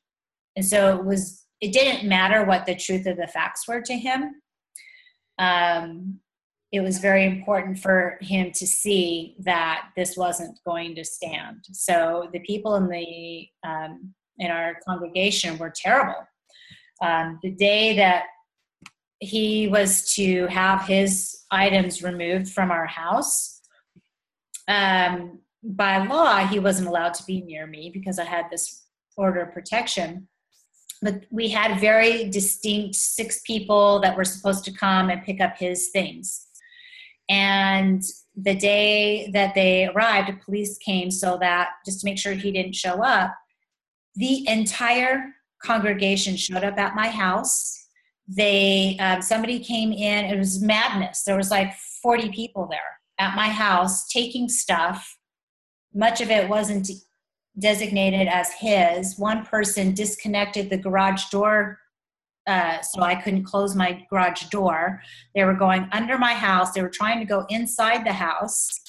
[0.57, 3.95] And so it was it didn't matter what the truth of the facts were to
[3.95, 4.37] him.
[5.39, 6.21] Um,
[6.73, 11.65] it was very important for him to see that this wasn't going to stand.
[11.73, 16.27] So the people in the um, in our congregation were terrible.
[17.03, 18.25] Um, the day that
[19.21, 23.60] he was to have his items removed from our house,
[24.71, 28.85] um, by law, he wasn't allowed to be near me because I had this
[29.17, 30.29] order of protection.
[31.03, 35.57] But we had very distinct six people that were supposed to come and pick up
[35.59, 36.47] his things.
[37.29, 38.03] And
[38.37, 42.75] the day that they arrived, police came so that just to make sure he didn't
[42.75, 43.35] show up,
[44.15, 47.89] the entire congregation showed up at my house.
[48.29, 50.27] They um, somebody came in.
[50.27, 51.25] It was madness.
[51.25, 55.19] There was like 40 people there at my house taking stuff.
[55.95, 56.89] Much of it wasn't
[57.59, 59.19] designated as his.
[59.19, 61.79] One person disconnected the garage door
[62.47, 65.03] uh, so I couldn't close my garage door.
[65.35, 66.73] They were going under my house.
[66.73, 68.81] They were trying to go inside the house.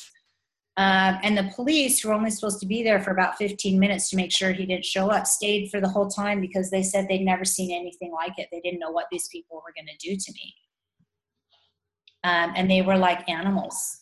[0.77, 4.09] Um, and the police, who were only supposed to be there for about 15 minutes
[4.09, 7.07] to make sure he didn't show up, stayed for the whole time because they said
[7.07, 8.47] they'd never seen anything like it.
[8.51, 10.55] They didn't know what these people were going to do to me.
[12.23, 14.00] Um, and they were like animals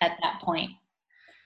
[0.00, 0.70] at that point.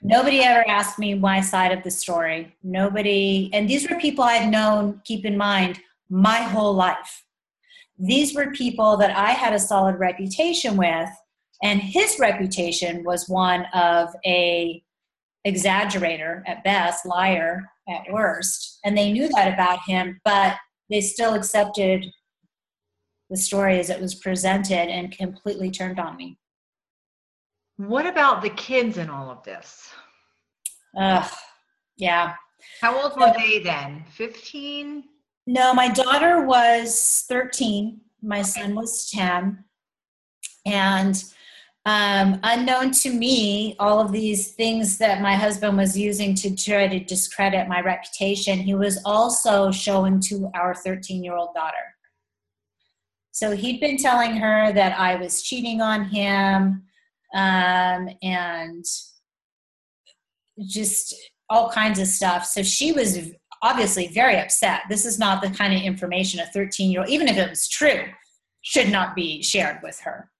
[0.02, 2.56] Nobody ever asked me my side of the story.
[2.62, 5.80] Nobody, and these were people I've known, keep in mind,
[6.10, 7.24] my whole life.
[7.98, 11.08] These were people that I had a solid reputation with,
[11.62, 14.82] and his reputation was one of a
[15.46, 20.56] exaggerator at best, liar at worst, and they knew that about him, but
[20.90, 22.06] they still accepted
[23.30, 26.38] the story as it was presented and completely turned on me.
[27.76, 29.88] What about the kids in all of this?
[30.96, 31.26] Uh,
[31.96, 32.34] yeah.
[32.80, 34.04] How old were they then?
[34.10, 35.04] 15?
[35.46, 38.00] No, my daughter was 13.
[38.22, 39.64] My son was 10.
[40.66, 41.24] And
[41.84, 46.86] um, unknown to me, all of these things that my husband was using to try
[46.86, 51.76] to discredit my reputation, he was also showing to our 13 year old daughter.
[53.32, 56.84] So he'd been telling her that I was cheating on him
[57.34, 58.84] um, and
[60.66, 61.14] just
[61.48, 62.46] all kinds of stuff.
[62.46, 63.18] So she was
[63.62, 64.82] obviously very upset.
[64.88, 67.68] This is not the kind of information a 13 year old, even if it was
[67.68, 68.04] true,
[68.62, 70.30] should not be shared with her.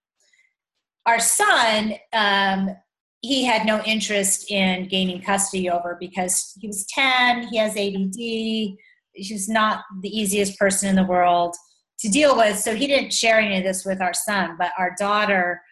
[1.07, 2.76] Our son, um,
[3.20, 8.76] he had no interest in gaining custody over because he was 10, he has ADD,
[9.12, 11.55] he's not the easiest person in the world
[12.01, 12.59] to deal with.
[12.59, 15.62] So he didn't share any of this with our son, but our daughter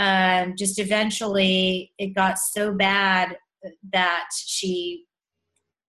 [0.00, 3.36] um, just eventually it got so bad
[3.92, 5.04] that she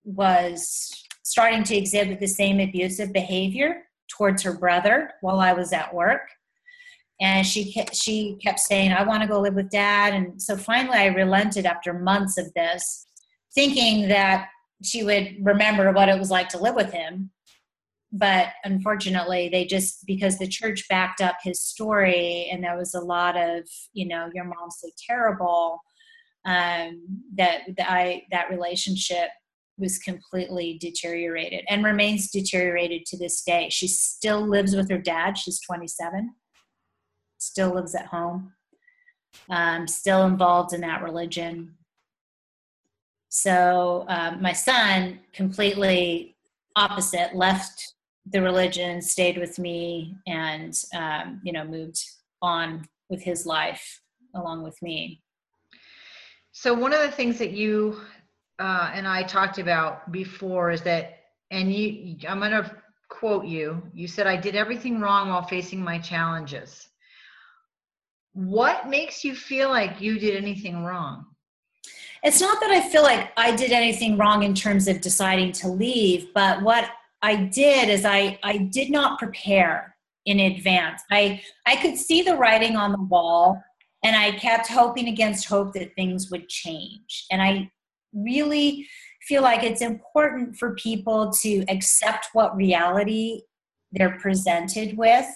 [0.03, 0.91] was
[1.23, 6.27] starting to exhibit the same abusive behavior towards her brother while I was at work.
[7.21, 10.13] And she kept, she kept saying, I want to go live with dad.
[10.13, 13.07] And so finally I relented after months of this,
[13.55, 14.49] thinking that
[14.83, 17.31] she would remember what it was like to live with him.
[18.11, 22.99] But unfortunately, they just, because the church backed up his story and there was a
[22.99, 25.79] lot of, you know, your mom's so terrible,
[26.45, 27.01] um,
[27.35, 29.29] that, that I, that relationship
[29.77, 33.69] was completely deteriorated and remains deteriorated to this day.
[33.69, 35.37] She still lives with her dad.
[35.37, 36.33] She's 27,
[37.37, 38.53] still lives at home,
[39.49, 41.75] um, still involved in that religion.
[43.29, 46.35] So um, my son, completely
[46.75, 47.93] opposite, left
[48.25, 52.01] the religion, stayed with me, and um, you know moved
[52.41, 54.01] on with his life
[54.35, 55.21] along with me.
[56.51, 58.01] So one of the things that you
[58.61, 61.17] uh, and I talked about before is that,
[61.49, 62.71] and you, I'm going to
[63.09, 63.81] quote you.
[63.91, 66.87] You said, I did everything wrong while facing my challenges.
[68.33, 71.25] What makes you feel like you did anything wrong?
[72.23, 75.67] It's not that I feel like I did anything wrong in terms of deciding to
[75.67, 76.87] leave, but what
[77.21, 79.95] I did is I, I did not prepare
[80.25, 81.01] in advance.
[81.11, 83.61] I, I could see the writing on the wall
[84.03, 87.25] and I kept hoping against hope that things would change.
[87.31, 87.69] And I
[88.13, 88.87] really
[89.27, 93.41] feel like it's important for people to accept what reality
[93.91, 95.27] they're presented with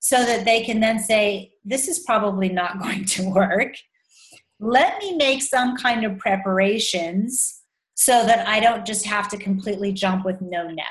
[0.00, 3.74] so that they can then say, This is probably not going to work.
[4.60, 7.55] Let me make some kind of preparations
[7.96, 10.86] so that I don't just have to completely jump with no net.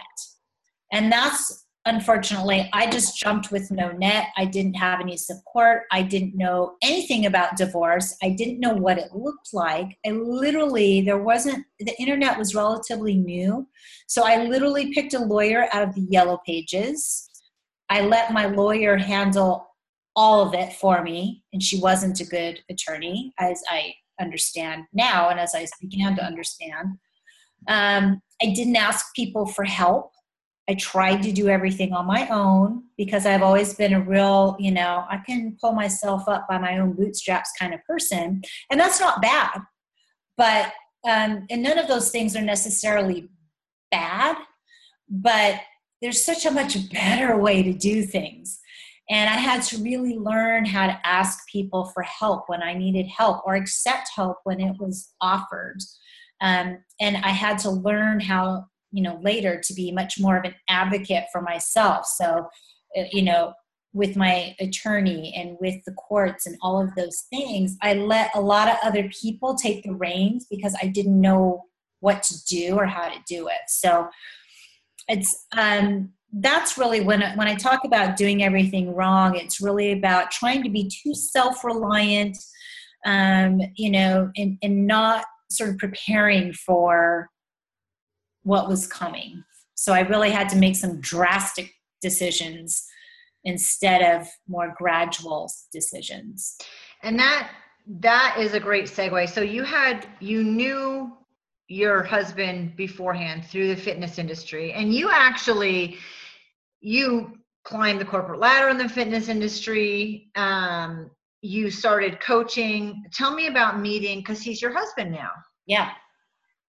[0.92, 4.30] And that's unfortunately, I just jumped with no net.
[4.38, 5.84] I didn't have any support.
[5.92, 8.16] I didn't know anything about divorce.
[8.24, 9.96] I didn't know what it looked like.
[10.06, 13.68] I literally, there wasn't, the internet was relatively new.
[14.08, 17.30] So I literally picked a lawyer out of the yellow pages.
[17.90, 19.68] I let my lawyer handle
[20.16, 25.30] all of it for me, and she wasn't a good attorney, as I understand now
[25.30, 26.98] and as I began to understand.
[27.68, 30.12] Um, I didn't ask people for help.
[30.68, 34.72] I tried to do everything on my own because I've always been a real, you
[34.72, 38.42] know, I can pull myself up by my own bootstraps kind of person.
[38.72, 39.62] And that's not bad.
[40.38, 40.74] But,
[41.08, 43.30] um, and none of those things are necessarily
[43.92, 44.38] bad,
[45.08, 45.62] but
[46.02, 48.60] there's such a much better way to do things.
[49.10, 53.08] And I had to really learn how to ask people for help when I needed
[53.08, 55.78] help or accept help when it was offered.
[56.42, 60.46] Um, and I had to learn how you know later to be much more of
[60.46, 62.48] an advocate for myself so
[62.98, 63.54] uh, you know
[63.94, 68.42] with my attorney and with the courts and all of those things i let a
[68.42, 71.64] lot of other people take the reins because i didn't know
[72.00, 74.08] what to do or how to do it so
[75.10, 76.10] it's um
[76.40, 80.70] that's really when when i talk about doing everything wrong it's really about trying to
[80.70, 82.38] be too self-reliant
[83.06, 87.30] um you know and and not sort of preparing for
[88.44, 89.44] what was coming.
[89.74, 92.86] So I really had to make some drastic decisions
[93.44, 96.58] instead of more gradual decisions.
[97.04, 97.52] And that
[98.00, 99.30] that is a great segue.
[99.30, 101.12] So you had you knew
[101.68, 105.98] your husband beforehand through the fitness industry and you actually
[106.82, 111.10] you climbed the corporate ladder in the fitness industry um,
[111.42, 115.32] you started coaching tell me about meeting because he's your husband now
[115.66, 115.92] yeah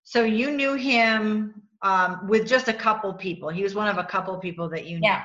[0.05, 3.49] so you knew him um, with just a couple people.
[3.49, 5.09] He was one of a couple people that you knew.
[5.09, 5.23] Yeah.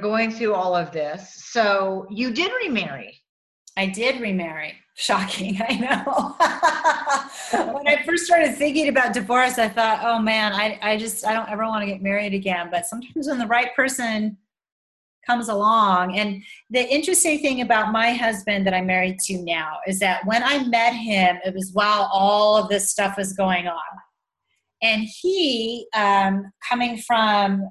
[0.00, 1.44] Going through all of this.
[1.44, 3.18] So you did remarry.
[3.76, 4.74] I did remarry.
[4.94, 7.72] Shocking, I know.
[7.72, 11.34] when I first started thinking about divorce, I thought, oh man, I, I just, I
[11.34, 12.68] don't ever want to get married again.
[12.70, 14.38] But sometimes when the right person
[15.26, 19.98] comes along, and the interesting thing about my husband that I'm married to now is
[19.98, 23.82] that when I met him, it was while all of this stuff was going on
[24.82, 27.68] and he um, coming from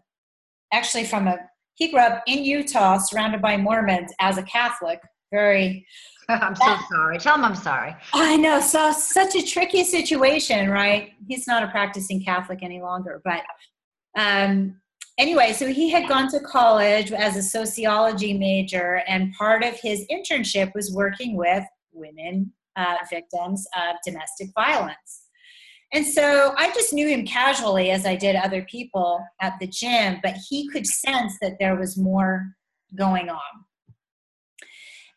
[0.74, 1.38] actually from a
[1.76, 5.00] he grew up in utah surrounded by mormons as a catholic
[5.32, 5.86] very.
[6.30, 7.20] I'm so sorry.
[7.20, 7.96] Tell him i'm sorry.
[8.14, 11.12] I know so such a tricky situation right?
[11.28, 13.42] He's not a practicing catholic any longer but
[14.18, 14.80] um,
[15.20, 20.06] anyway so he had gone to college as a sociology major and part of his
[20.12, 21.64] internship was working with
[21.94, 25.24] women uh, victims of domestic violence.
[25.94, 30.20] And so I just knew him casually as I did other people at the gym,
[30.22, 32.48] but he could sense that there was more
[32.98, 33.40] going on.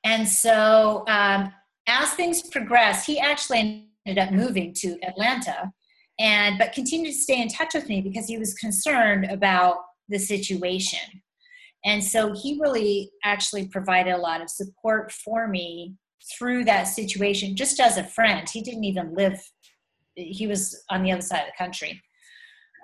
[0.08, 1.52] And so um,
[1.86, 5.70] as things progressed, he actually ended up moving to Atlanta
[6.18, 9.76] and but continued to stay in touch with me because he was concerned about
[10.08, 11.20] the situation.
[11.84, 15.94] And so he really actually provided a lot of support for me
[16.38, 18.48] through that situation just as a friend.
[18.48, 19.38] He didn't even live
[20.16, 22.02] he was on the other side of the country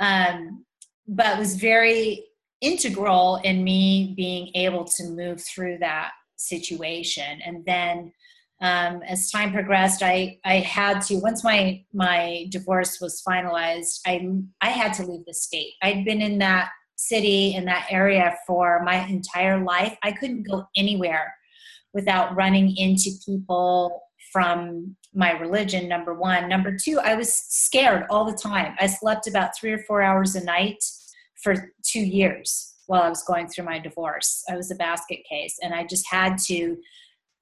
[0.00, 0.64] um,
[1.08, 2.24] but was very
[2.60, 7.40] integral in me being able to move through that situation.
[7.44, 8.12] And then
[8.60, 14.26] um, as time progressed i i had to once my my divorce was finalized i
[14.60, 15.72] i had to leave the state.
[15.82, 19.96] I'd been in that city in that area for my entire life.
[20.02, 21.34] I couldn't go anywhere
[21.92, 24.00] without running into people
[24.32, 26.48] from my religion number one.
[26.48, 28.74] Number two i was scared all the time.
[28.78, 30.82] I slept about three or four hours a night
[31.42, 35.58] for two years while i was going through my divorce i was a basket case
[35.62, 36.76] and i just had to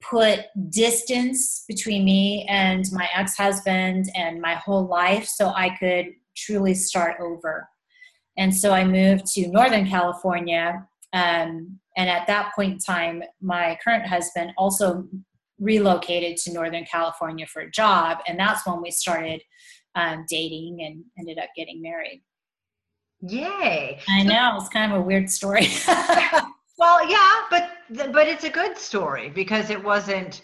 [0.01, 6.73] put distance between me and my ex-husband and my whole life so i could truly
[6.73, 7.67] start over
[8.37, 13.77] and so i moved to northern california um, and at that point in time my
[13.83, 15.07] current husband also
[15.59, 18.19] relocated to Northern California for a job.
[18.27, 19.41] And that's when we started
[19.95, 22.23] um, dating and ended up getting married.
[23.25, 23.99] Yay.
[24.09, 24.57] I know.
[24.59, 25.67] It's kind of a weird story.
[26.77, 27.69] well, yeah, but
[28.11, 30.41] but it's a good story because it wasn't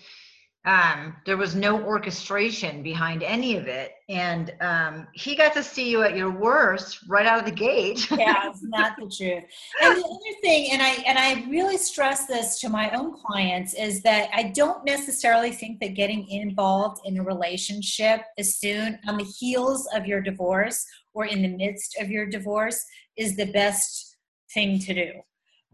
[0.65, 5.89] um, there was no orchestration behind any of it and um, he got to see
[5.89, 9.43] you at your worst right out of the gate yeah it's not the truth
[9.81, 13.73] and the other thing and i and i really stress this to my own clients
[13.73, 19.17] is that i don't necessarily think that getting involved in a relationship as soon on
[19.17, 22.83] the heels of your divorce or in the midst of your divorce
[23.17, 24.17] is the best
[24.53, 25.11] thing to do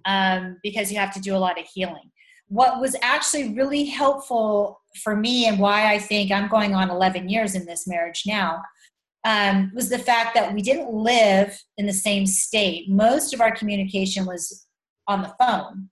[0.06, 2.12] um, because you have to do a lot of healing.
[2.48, 7.28] What was actually really helpful for me and why I think I'm going on 11
[7.28, 8.62] years in this marriage now
[9.26, 12.90] um, was the fact that we didn't live in the same state.
[12.90, 14.68] Most of our communication was
[15.08, 15.90] on the phone.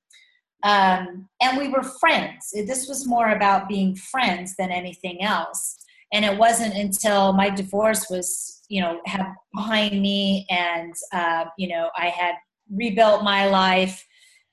[0.64, 2.52] Um, and we were friends.
[2.54, 5.76] This was more about being friends than anything else.
[6.14, 11.68] And it wasn't until my divorce was, you know, have behind me and, uh, you
[11.68, 12.36] know, I had
[12.72, 14.06] rebuilt my life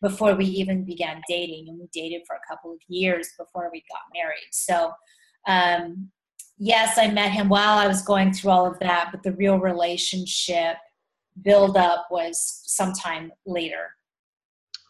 [0.02, 1.68] before we even began dating.
[1.68, 4.48] And we dated for a couple of years before we got married.
[4.52, 4.92] So,
[5.46, 6.10] um,
[6.58, 9.58] yes, I met him while I was going through all of that, but the real
[9.58, 10.76] relationship
[11.42, 13.90] build up was sometime later.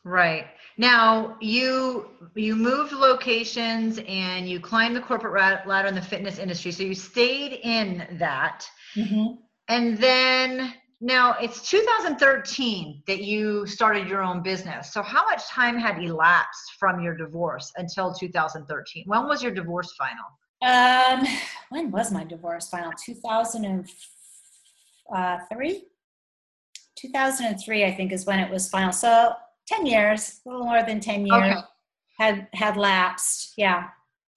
[0.03, 0.47] Right.
[0.79, 6.73] Now you you moved locations and you climbed the corporate ladder in the fitness industry.
[6.73, 8.67] So you stayed in that.
[8.97, 9.35] Mm-hmm.
[9.69, 14.93] And then now it's 2013 that you started your own business.
[14.93, 19.05] So how much time had elapsed from your divorce until 2013?
[19.07, 20.27] When was your divorce final?
[20.63, 21.27] Um,
[21.71, 22.93] when was my divorce final?
[23.03, 25.87] 2003?
[26.97, 28.93] 2003, I think, is when it was final.
[28.93, 29.33] So
[29.69, 31.67] 10 years, a little more than 10 years okay.
[32.19, 33.55] had had lapsed.
[33.57, 33.89] Yeah.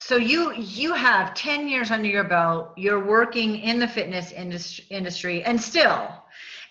[0.05, 2.73] So you you have 10 years under your belt.
[2.75, 6.09] You're working in the fitness industry, industry and still.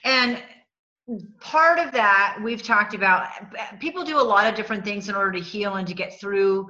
[0.05, 0.43] And
[1.41, 3.29] part of that we've talked about
[3.81, 6.69] people do a lot of different things in order to heal and to get through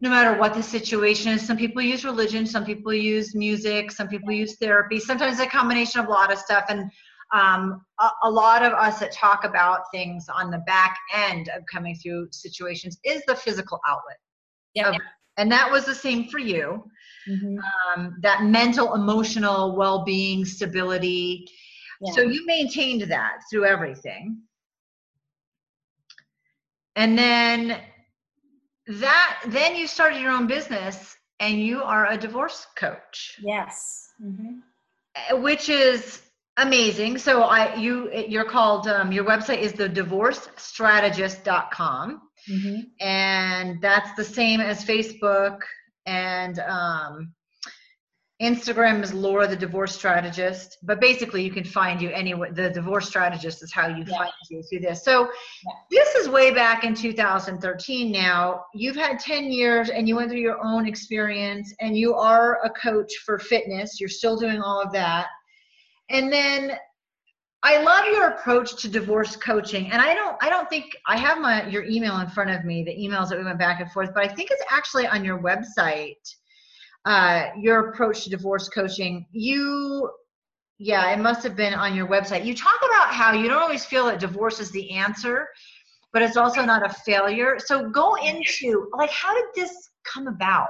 [0.00, 1.46] no matter what the situation is.
[1.46, 6.00] Some people use religion, some people use music, some people use therapy, sometimes a combination
[6.00, 6.64] of a lot of stuff.
[6.70, 6.90] And
[7.32, 11.62] um, a, a, lot of us that talk about things on the back end of
[11.72, 14.16] coming through situations is the physical outlet.
[14.74, 14.96] Yeah.
[15.38, 16.84] And that was the same for you.
[17.28, 17.56] Mm-hmm.
[17.96, 21.46] Um, that mental, emotional well being, stability.
[22.00, 22.12] Yeah.
[22.12, 24.42] So you maintained that through everything.
[26.96, 27.80] And then
[28.88, 34.60] that then you started your own business and you are a divorce coach yes mm-hmm.
[35.42, 36.22] which is
[36.56, 42.80] amazing so i you you're called um, your website is the divorcestrategist.com mm-hmm.
[43.00, 45.60] and that's the same as facebook
[46.06, 47.32] and um,
[48.40, 52.52] Instagram is Laura the divorce strategist, but basically you can find you anywhere.
[52.52, 54.16] The divorce strategist is how you yeah.
[54.16, 55.04] find you through this.
[55.04, 55.72] So yeah.
[55.90, 58.62] this is way back in 2013 now.
[58.74, 62.70] You've had 10 years and you went through your own experience and you are a
[62.70, 63.98] coach for fitness.
[63.98, 65.26] You're still doing all of that.
[66.08, 66.78] And then
[67.62, 69.90] I love your approach to divorce coaching.
[69.90, 72.84] And I don't I don't think I have my your email in front of me,
[72.84, 75.38] the emails that we went back and forth, but I think it's actually on your
[75.42, 76.14] website
[77.04, 79.26] uh, your approach to divorce coaching.
[79.30, 80.10] You,
[80.78, 82.44] yeah, it must have been on your website.
[82.44, 85.48] You talk about how you don't always feel that divorce is the answer,
[86.12, 87.56] but it's also not a failure.
[87.58, 90.68] So go into like, how did this come about?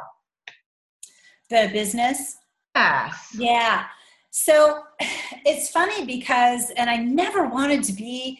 [1.51, 2.36] The business.
[2.76, 3.34] Yes.
[3.36, 3.86] Yeah.
[4.31, 4.83] So
[5.45, 8.39] it's funny because, and I never wanted to be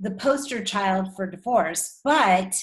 [0.00, 2.54] the poster child for divorce, but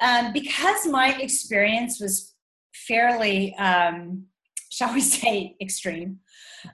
[0.00, 2.34] um, because my experience was
[2.72, 4.24] fairly, um,
[4.70, 6.20] shall we say, extreme.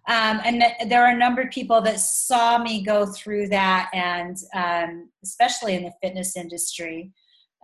[0.09, 4.37] Um, and there are a number of people that saw me go through that, and
[4.55, 7.13] um, especially in the fitness industry.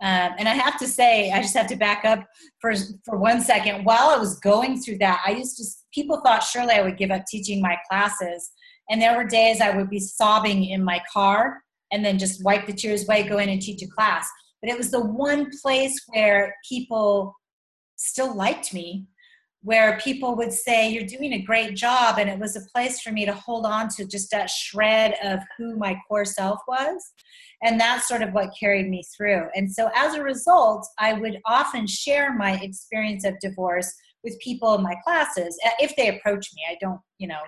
[0.01, 2.25] Um, and I have to say, I just have to back up
[2.59, 2.73] for
[3.05, 3.83] for one second.
[3.83, 5.63] While I was going through that, I used to.
[5.93, 8.51] People thought surely I would give up teaching my classes,
[8.89, 12.65] and there were days I would be sobbing in my car, and then just wipe
[12.65, 14.27] the tears away, go in and teach a class.
[14.61, 17.35] But it was the one place where people
[17.95, 19.07] still liked me
[19.63, 23.11] where people would say you're doing a great job and it was a place for
[23.11, 27.13] me to hold on to just that shred of who my core self was
[27.63, 31.39] and that's sort of what carried me through and so as a result i would
[31.45, 33.91] often share my experience of divorce
[34.23, 37.41] with people in my classes if they approach me i don't you know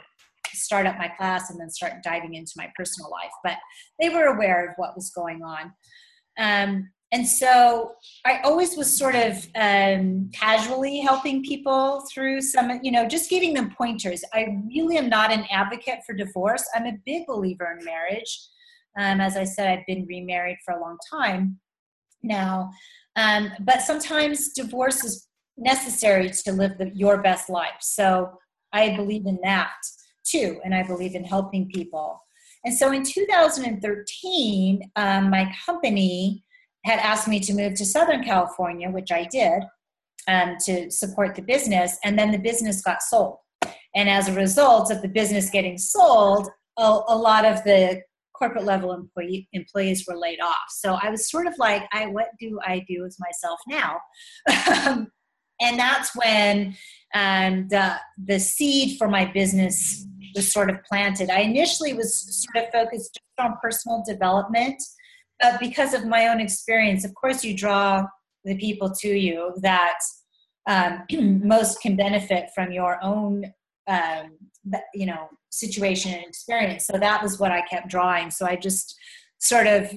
[0.54, 3.58] start up my class and then start diving into my personal life but
[4.00, 5.74] they were aware of what was going on
[6.38, 7.94] um, and so
[8.26, 13.54] I always was sort of um, casually helping people through some, you know, just giving
[13.54, 14.24] them pointers.
[14.34, 16.66] I really am not an advocate for divorce.
[16.76, 18.48] I'm a big believer in marriage.
[19.00, 21.60] Um, as I said, I've been remarried for a long time
[22.24, 22.72] now.
[23.16, 25.28] Um, but sometimes divorce is
[25.58, 27.82] necessary to live the, your best life.
[27.82, 28.38] So
[28.74, 29.74] I believe in that
[30.26, 32.22] too, and I believe in helping people.
[32.66, 36.44] And so in 2013, um, my company
[36.84, 39.64] had asked me to move to Southern California, which I did,
[40.28, 41.98] um, to support the business.
[42.04, 43.38] And then the business got sold.
[43.96, 48.02] And as a result of the business getting sold, a, a lot of the
[48.38, 50.66] corporate level employee, employees were laid off.
[50.70, 55.08] So I was sort of like, I what do I do with myself now?
[55.62, 56.76] and that's when
[57.14, 61.30] um, the the seed for my business was sort of planted.
[61.30, 64.82] I initially was sort of focused on personal development,
[65.40, 68.06] but because of my own experience, of course, you draw
[68.44, 69.98] the people to you that
[70.68, 71.04] um,
[71.44, 73.46] most can benefit from your own
[73.88, 74.38] um,
[74.94, 76.86] you know situation and experience.
[76.86, 78.30] So that was what i kept drawing.
[78.30, 78.96] So i just
[79.38, 79.92] sort of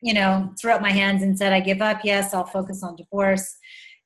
[0.00, 2.00] you know threw up my hands and said i give up.
[2.04, 3.56] Yes i'll focus on divorce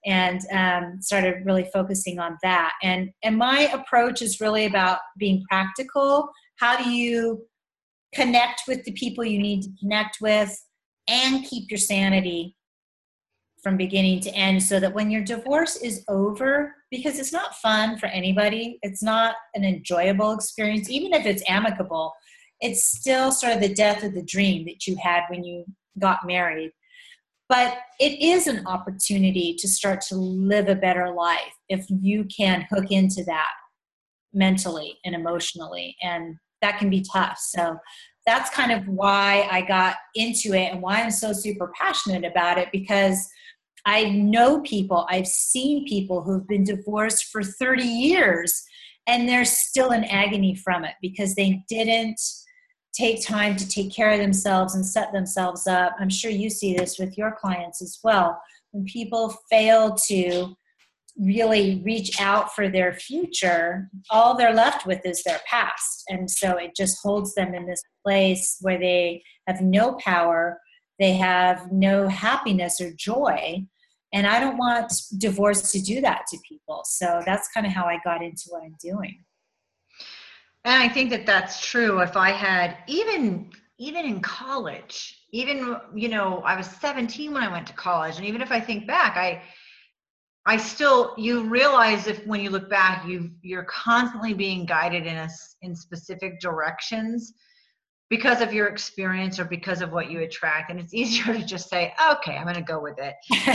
[0.05, 2.73] and um, started really focusing on that.
[2.83, 6.29] And and my approach is really about being practical.
[6.57, 7.45] How do you
[8.15, 10.55] connect with the people you need to connect with
[11.09, 12.57] and keep your sanity
[13.63, 17.97] from beginning to end so that when your divorce is over because it's not fun
[17.97, 22.13] for anybody it's not an enjoyable experience even if it's amicable
[22.61, 25.65] it's still sort of the death of the dream that you had when you
[25.99, 26.73] got married
[27.53, 32.67] but it is an opportunity to start to live a better life if you can
[32.71, 33.51] hook into that
[34.33, 37.39] mentally and emotionally and that can be tough.
[37.39, 37.77] So
[38.25, 42.57] that's kind of why I got into it and why I'm so super passionate about
[42.57, 43.29] it because
[43.85, 48.65] I know people, I've seen people who've been divorced for 30 years
[49.07, 52.19] and they're still in agony from it because they didn't
[52.93, 55.95] take time to take care of themselves and set themselves up.
[55.99, 58.41] I'm sure you see this with your clients as well.
[58.73, 60.55] When people fail to
[61.19, 66.05] really reach out for their future, all they're left with is their past.
[66.09, 70.59] And so it just holds them in this place where they have no power,
[70.99, 73.65] they have no happiness or joy
[74.13, 77.85] and i don't want divorce to do that to people so that's kind of how
[77.85, 79.23] i got into what i'm doing
[80.65, 82.01] and i think that that's true.
[82.01, 87.51] If i had even even in college even you know i was 17 when i
[87.51, 89.43] went to college and even if i think back i
[90.47, 95.17] i still you realize if when you look back you you're constantly being guided in
[95.17, 95.29] a
[95.63, 97.33] in specific directions
[98.13, 101.71] because of your experience or because of what you attract and it's easier to just
[101.71, 103.15] say okay i'm going to go with it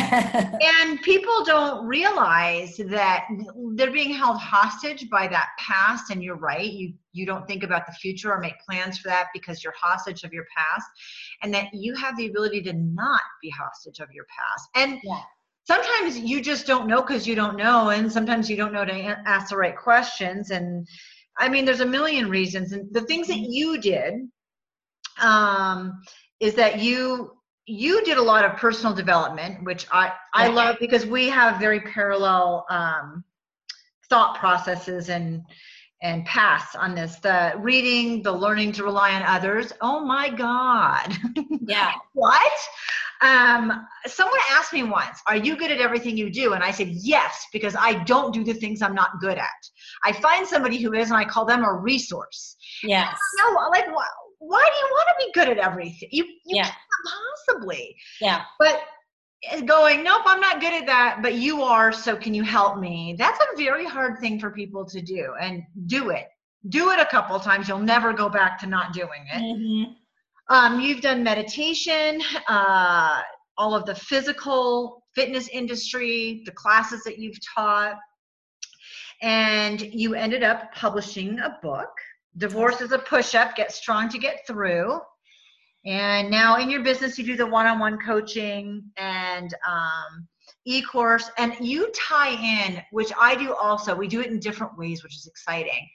[0.64, 3.28] and people don't realize that
[3.76, 7.86] they're being held hostage by that past and you're right you you don't think about
[7.86, 10.88] the future or make plans for that because you're hostage of your past
[11.44, 15.22] and that you have the ability to not be hostage of your past and yeah.
[15.66, 18.94] sometimes you just don't know because you don't know and sometimes you don't know to
[19.28, 20.88] ask the right questions and
[21.40, 23.52] I mean, there's a million reasons, and the things that mm-hmm.
[23.52, 24.28] you did
[25.22, 26.02] um,
[26.40, 27.32] is that you
[27.70, 31.82] you did a lot of personal development, which I I love because we have very
[31.82, 33.24] parallel um,
[34.10, 35.42] thought processes and
[36.02, 37.18] and paths on this.
[37.18, 39.74] The reading the learning to rely on others.
[39.82, 41.16] Oh my god.
[41.70, 41.92] Yeah.
[42.14, 42.54] What?
[43.20, 46.54] Um, someone asked me once are you good at everything you do?
[46.54, 49.62] And i said yes because i don't do the things i'm not good at.
[50.06, 52.56] I find somebody who is and i call them a resource.
[52.84, 53.18] Yes.
[53.38, 56.10] No like wow why do you want to be good at everything?
[56.12, 56.64] You, you yeah.
[56.64, 56.76] can't
[57.48, 57.96] possibly.
[58.22, 58.44] Yeah.
[58.60, 58.82] But
[59.44, 62.80] eh, going, nope, I'm not good at that, but you are, so can you help
[62.80, 63.16] me?
[63.18, 66.28] That's a very hard thing for people to do and do it.
[66.70, 67.68] Do it a couple times.
[67.68, 69.42] You'll never go back to not doing it.
[69.42, 69.94] Mm-hmm.
[70.50, 73.22] Um, you've done meditation, uh,
[73.58, 77.98] all of the physical fitness industry, the classes that you've taught,
[79.22, 81.90] and you ended up publishing a book
[82.38, 85.00] Divorce is a push up, get strong to get through.
[85.86, 90.28] And now in your business, you do the one on one coaching and um,
[90.66, 93.96] e course, and you tie in, which I do also.
[93.96, 95.88] We do it in different ways, which is exciting.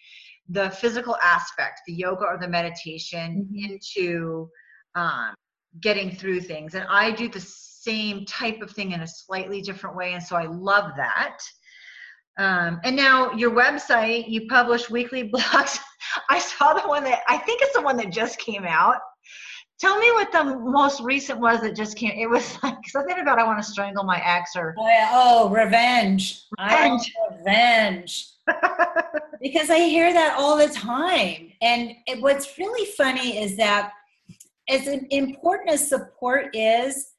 [0.49, 3.73] The physical aspect, the yoga or the meditation, mm-hmm.
[3.73, 4.49] into
[4.95, 5.35] um,
[5.81, 6.75] getting through things.
[6.75, 10.15] And I do the same type of thing in a slightly different way.
[10.15, 11.39] And so I love that.
[12.39, 15.79] Um, and now your website, you publish weekly blogs.
[16.29, 18.97] I saw the one that I think it's the one that just came out.
[19.79, 22.13] Tell me what the most recent was that just came.
[22.13, 26.43] It was like something about I want to strangle my ex or oh, oh revenge.
[26.59, 27.13] Revenge.
[27.39, 28.29] revenge.
[29.43, 31.53] because I hear that all the time.
[31.61, 33.93] And it, what's really funny is that
[34.69, 37.12] as important as support is,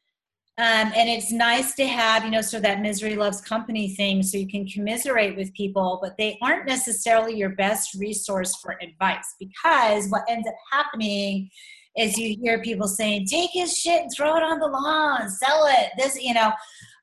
[0.59, 4.21] um, and it's nice to have, you know, sort of that misery loves company thing
[4.21, 9.33] so you can commiserate with people, but they aren't necessarily your best resource for advice
[9.39, 11.49] because what ends up happening
[11.97, 15.65] is you hear people saying, take his shit and throw it on the lawn, sell
[15.69, 16.51] it, this, you know.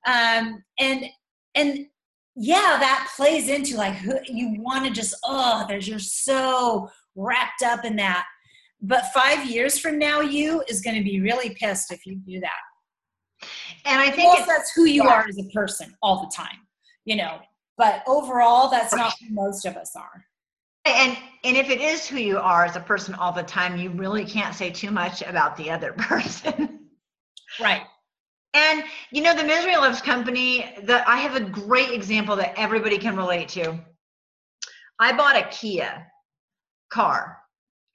[0.06, 1.06] Um, and,
[1.56, 1.86] and,
[2.36, 7.62] yeah, that plays into like who you want to just, oh, there's you're so wrapped
[7.62, 8.24] up in that
[8.82, 12.40] but five years from now, you is going to be really pissed if you do
[12.40, 12.50] that.
[13.84, 15.10] And I think that's who you yeah.
[15.10, 16.58] are as a person all the time,
[17.04, 17.38] you know.
[17.78, 20.24] But overall, that's not who most of us are.
[20.84, 23.90] And and if it is who you are as a person all the time, you
[23.90, 26.88] really can't say too much about the other person.
[27.60, 27.82] right.
[28.52, 32.98] And you know, the Misery Loves Company, that I have a great example that everybody
[32.98, 33.78] can relate to.
[34.98, 36.06] I bought a Kia
[36.90, 37.38] car.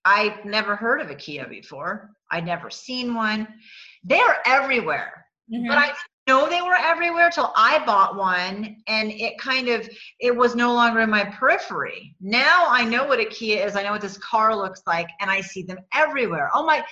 [0.06, 2.12] I never heard of a Kia before.
[2.32, 3.48] I'd never seen one.
[4.04, 5.25] They're everywhere.
[5.54, 5.68] Mm-hmm.
[5.68, 5.94] But I
[6.28, 9.88] know they were everywhere till I bought one and it kind of
[10.20, 12.16] it was no longer in my periphery.
[12.20, 13.76] Now I know what a Kia is.
[13.76, 16.50] I know what this car looks like and I see them everywhere.
[16.54, 16.84] Oh my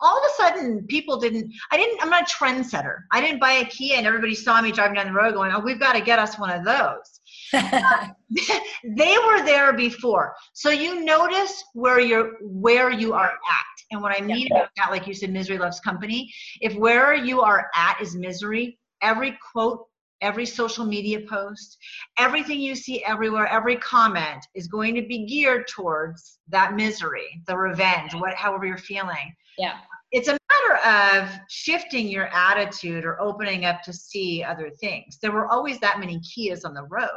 [0.00, 3.02] all of a sudden people didn't I didn't I'm not a trendsetter.
[3.12, 5.60] I didn't buy a Kia and everybody saw me driving down the road going, "Oh,
[5.60, 7.20] we've got to get us one of those."
[8.84, 10.34] they were there before.
[10.52, 13.74] So you notice where you're where you are at.
[13.90, 14.56] And what I mean yeah.
[14.56, 16.32] about that, like you said, misery loves company.
[16.60, 19.86] If where you are at is misery, every quote,
[20.20, 21.76] every social media post,
[22.18, 27.56] everything you see everywhere, every comment is going to be geared towards that misery, the
[27.56, 29.34] revenge, what however you're feeling.
[29.58, 29.74] Yeah.
[30.12, 35.18] It's a matter of shifting your attitude or opening up to see other things.
[35.20, 37.08] There were always that many Kias on the road.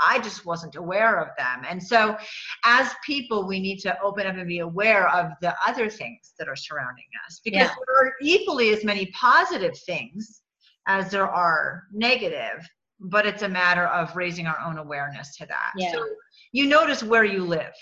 [0.00, 1.62] I just wasn't aware of them.
[1.68, 2.16] And so,
[2.64, 6.48] as people, we need to open up and be aware of the other things that
[6.48, 7.74] are surrounding us because yeah.
[7.86, 10.42] there are equally as many positive things
[10.86, 12.66] as there are negative,
[12.98, 15.72] but it's a matter of raising our own awareness to that.
[15.76, 15.92] Yeah.
[15.92, 16.04] So,
[16.50, 17.72] you notice where you live,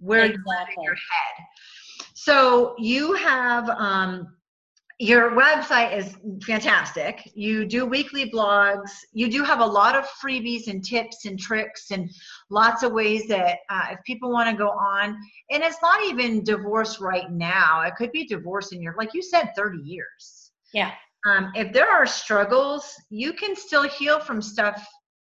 [0.00, 0.42] where exactly.
[0.44, 1.44] you live in your head.
[2.20, 4.34] So, you have, um,
[4.98, 7.30] your website is fantastic.
[7.34, 8.90] You do weekly blogs.
[9.12, 12.10] You do have a lot of freebies and tips and tricks and
[12.50, 15.16] lots of ways that uh, if people want to go on,
[15.52, 17.82] and it's not even divorce right now.
[17.82, 20.50] It could be divorce in your, like you said, 30 years.
[20.74, 20.90] Yeah.
[21.24, 24.84] Um, if there are struggles, you can still heal from stuff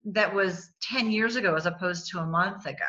[0.07, 2.85] that was 10 years ago as opposed to a month ago.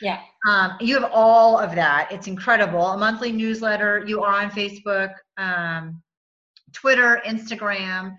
[0.00, 0.20] Yeah.
[0.48, 2.10] Um, you have all of that.
[2.10, 2.86] It's incredible.
[2.88, 4.04] A monthly newsletter.
[4.06, 5.12] You are on Facebook.
[5.36, 6.02] Um,
[6.72, 8.16] Twitter, Instagram.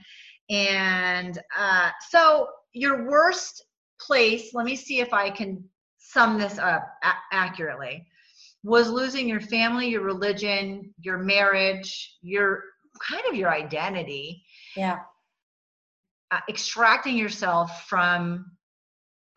[0.50, 3.64] And uh, so, your worst
[4.00, 5.64] place, let me see if I can
[5.98, 8.06] sum this up a- accurately,
[8.64, 12.64] was losing your family, your religion, your marriage, your
[13.08, 14.44] kind of your identity.
[14.76, 15.00] Yeah.
[16.32, 18.50] Uh, extracting yourself from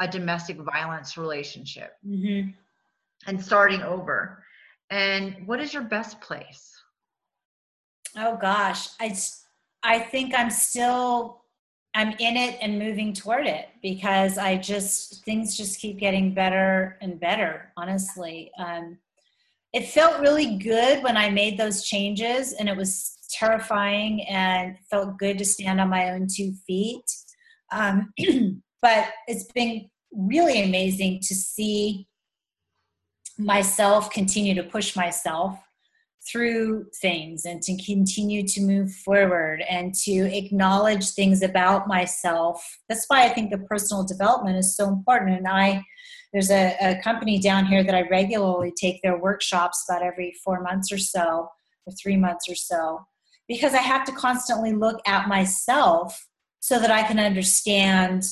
[0.01, 2.51] a domestic violence relationship mm-hmm.
[3.27, 4.45] and starting over.
[4.91, 6.73] And what is your best place?
[8.17, 9.17] Oh gosh, I
[9.83, 11.43] I think I'm still
[11.95, 16.99] I'm in it and moving toward it because I just things just keep getting better
[17.01, 17.73] and better.
[17.77, 18.99] Honestly, um,
[19.73, 25.19] it felt really good when I made those changes, and it was terrifying and felt
[25.19, 27.05] good to stand on my own two feet.
[27.73, 28.13] Um,
[28.83, 32.07] but it's been really amazing to see
[33.39, 35.59] myself continue to push myself
[36.31, 42.79] through things and to continue to move forward and to acknowledge things about myself.
[42.89, 45.37] That's why I think the personal development is so important.
[45.37, 45.83] And I,
[46.33, 50.63] there's a, a company down here that I regularly take their workshops about every four
[50.63, 51.49] months or so,
[51.87, 53.07] or three months or so,
[53.49, 56.27] because I have to constantly look at myself
[56.61, 58.25] so that I can understand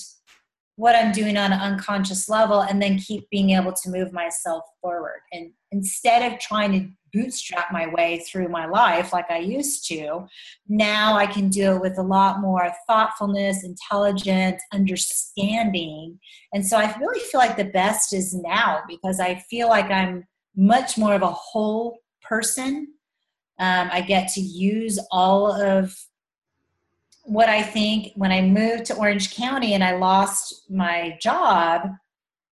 [0.77, 4.65] what I'm doing on an unconscious level and then keep being able to move myself
[4.81, 5.21] forward.
[5.33, 10.27] And instead of trying to bootstrap my way through my life like I used to.
[10.69, 16.19] Now I can do it with a lot more thoughtfulness, intelligence, understanding.
[16.53, 20.25] And so I really feel like the best is now because I feel like I'm
[20.57, 22.89] much more of a whole person.
[23.59, 25.97] Um, I get to use all of
[27.25, 31.89] what I think when I moved to Orange County and I lost my job,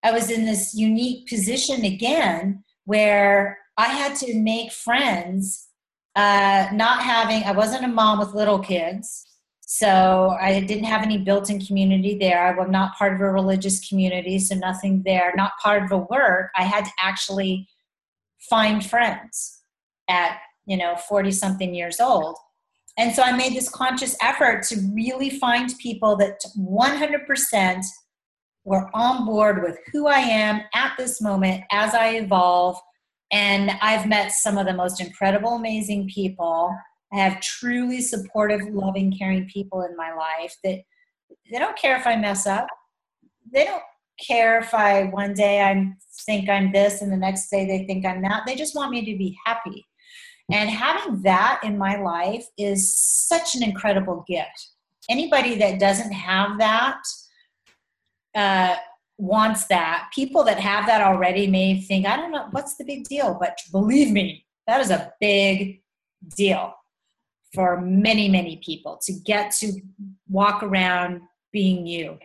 [0.02, 5.68] I was in this unique position again where I had to make friends,
[6.16, 9.26] uh, not having, I wasn't a mom with little kids.
[9.72, 12.44] So I didn't have any built-in community there.
[12.44, 15.32] I was not part of a religious community, so nothing there.
[15.36, 16.50] Not part of a work.
[16.56, 17.68] I had to actually
[18.48, 19.62] find friends
[20.08, 22.36] at you know 40 something years old
[22.98, 27.84] and so i made this conscious effort to really find people that 100%
[28.64, 32.76] were on board with who i am at this moment as i evolve
[33.32, 36.74] and I've met some of the most incredible, amazing people.
[37.12, 40.80] I have truly supportive, loving, caring people in my life that
[41.50, 42.66] they don't care if I mess up.
[43.52, 43.82] They don't
[44.20, 45.92] care if I one day I
[46.26, 48.42] think I'm this and the next day they think I'm that.
[48.46, 49.86] They just want me to be happy.
[50.52, 54.68] And having that in my life is such an incredible gift.
[55.08, 57.00] Anybody that doesn't have that
[58.34, 58.76] uh,
[59.18, 60.10] wants that.
[60.14, 63.36] People that have that already may think, I don't know, what's the big deal?
[63.38, 65.82] But believe me, that is a big
[66.36, 66.74] deal
[67.54, 69.72] for many, many people to get to
[70.28, 71.22] walk around
[71.52, 72.18] being you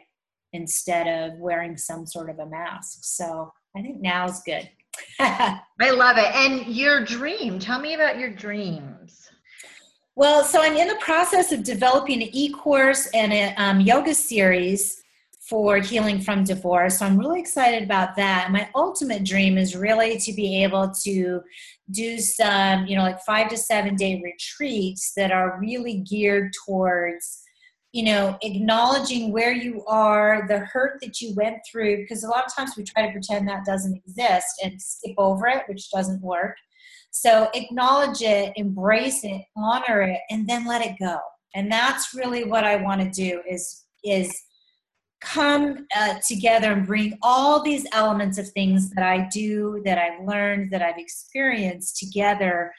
[0.53, 2.99] instead of wearing some sort of a mask.
[3.01, 4.69] So I think now is good.
[5.19, 6.33] I love it.
[6.35, 9.29] And your dream, tell me about your dreams.
[10.15, 14.15] Well, so I'm in the process of developing an e course and a um, yoga
[14.15, 15.03] series
[15.47, 16.99] for healing from divorce.
[16.99, 18.51] So I'm really excited about that.
[18.51, 21.41] My ultimate dream is really to be able to
[21.91, 27.43] do some, you know, like five to seven day retreats that are really geared towards,
[27.95, 32.45] you know, acknowledging where you are, the hurt that you went through, because a lot
[32.45, 36.21] of times we try to pretend that doesn't exist and skip over it, which doesn't
[36.21, 36.57] work.
[37.11, 41.19] So acknowledge it, embrace it, honor it, and then let it go.
[41.55, 44.41] And that's really what I want to do is is
[45.21, 50.27] come uh, together and bring all these elements of things that I do, that I've
[50.27, 52.73] learned, that I've experienced together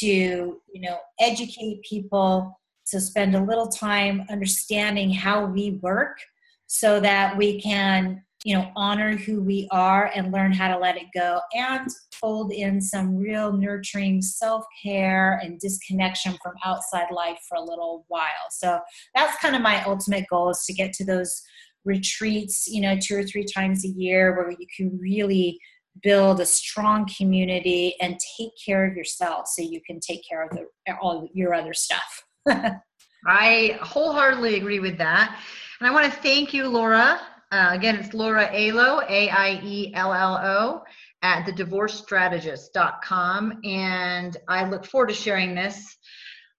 [0.00, 6.18] to, you know, educate people, to spend a little time understanding how we work
[6.66, 10.96] so that we can, you know, honor who we are and learn how to let
[10.96, 17.56] it go and fold in some real nurturing self-care and disconnection from outside life for
[17.56, 18.48] a little while.
[18.50, 18.78] So
[19.14, 21.42] that's kind of my ultimate goal is to get to those
[21.84, 25.58] retreats, you know, two or three times a year where you can really
[26.02, 30.50] build a strong community and take care of yourself so you can take care of
[30.50, 30.66] the,
[31.00, 32.25] all your other stuff.
[33.26, 35.40] I wholeheartedly agree with that.
[35.80, 37.20] And I want to thank you, Laura.
[37.52, 40.82] Uh, again, it's Laura Aiello, A I E L L O,
[41.22, 43.60] at thedivorcestrategist.com.
[43.64, 45.96] And I look forward to sharing this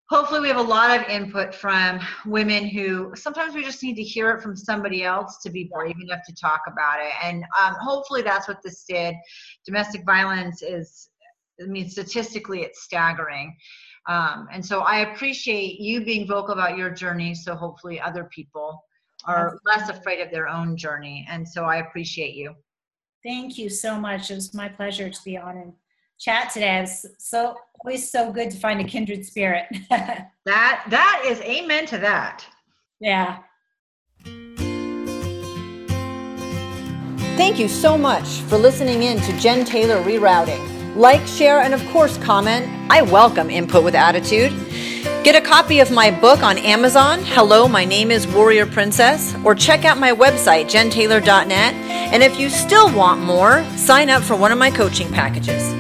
[0.10, 4.04] hopefully we have a lot of input from women who sometimes we just need to
[4.04, 7.76] hear it from somebody else to be brave enough to talk about it and um,
[7.80, 9.16] hopefully that's what this did
[9.66, 11.10] domestic violence is
[11.62, 13.56] i mean statistically it's staggering
[14.08, 18.84] um, and so i appreciate you being vocal about your journey so hopefully other people
[19.26, 22.54] are less afraid of their own journey and so i appreciate you
[23.24, 25.74] thank you so much it was my pleasure to be on and
[26.20, 26.80] chat today.
[26.82, 29.66] It's so always so good to find a kindred spirit.
[29.90, 32.46] that that is amen to that.
[33.00, 33.40] Yeah.
[37.38, 40.77] Thank you so much for listening in to Jen Taylor Rerouting.
[40.98, 42.68] Like, share, and of course, comment.
[42.90, 44.52] I welcome input with attitude.
[45.24, 49.54] Get a copy of my book on Amazon, Hello, My Name is Warrior Princess, or
[49.54, 51.76] check out my website, jentaylor.net.
[51.76, 55.77] And if you still want more, sign up for one of my coaching packages.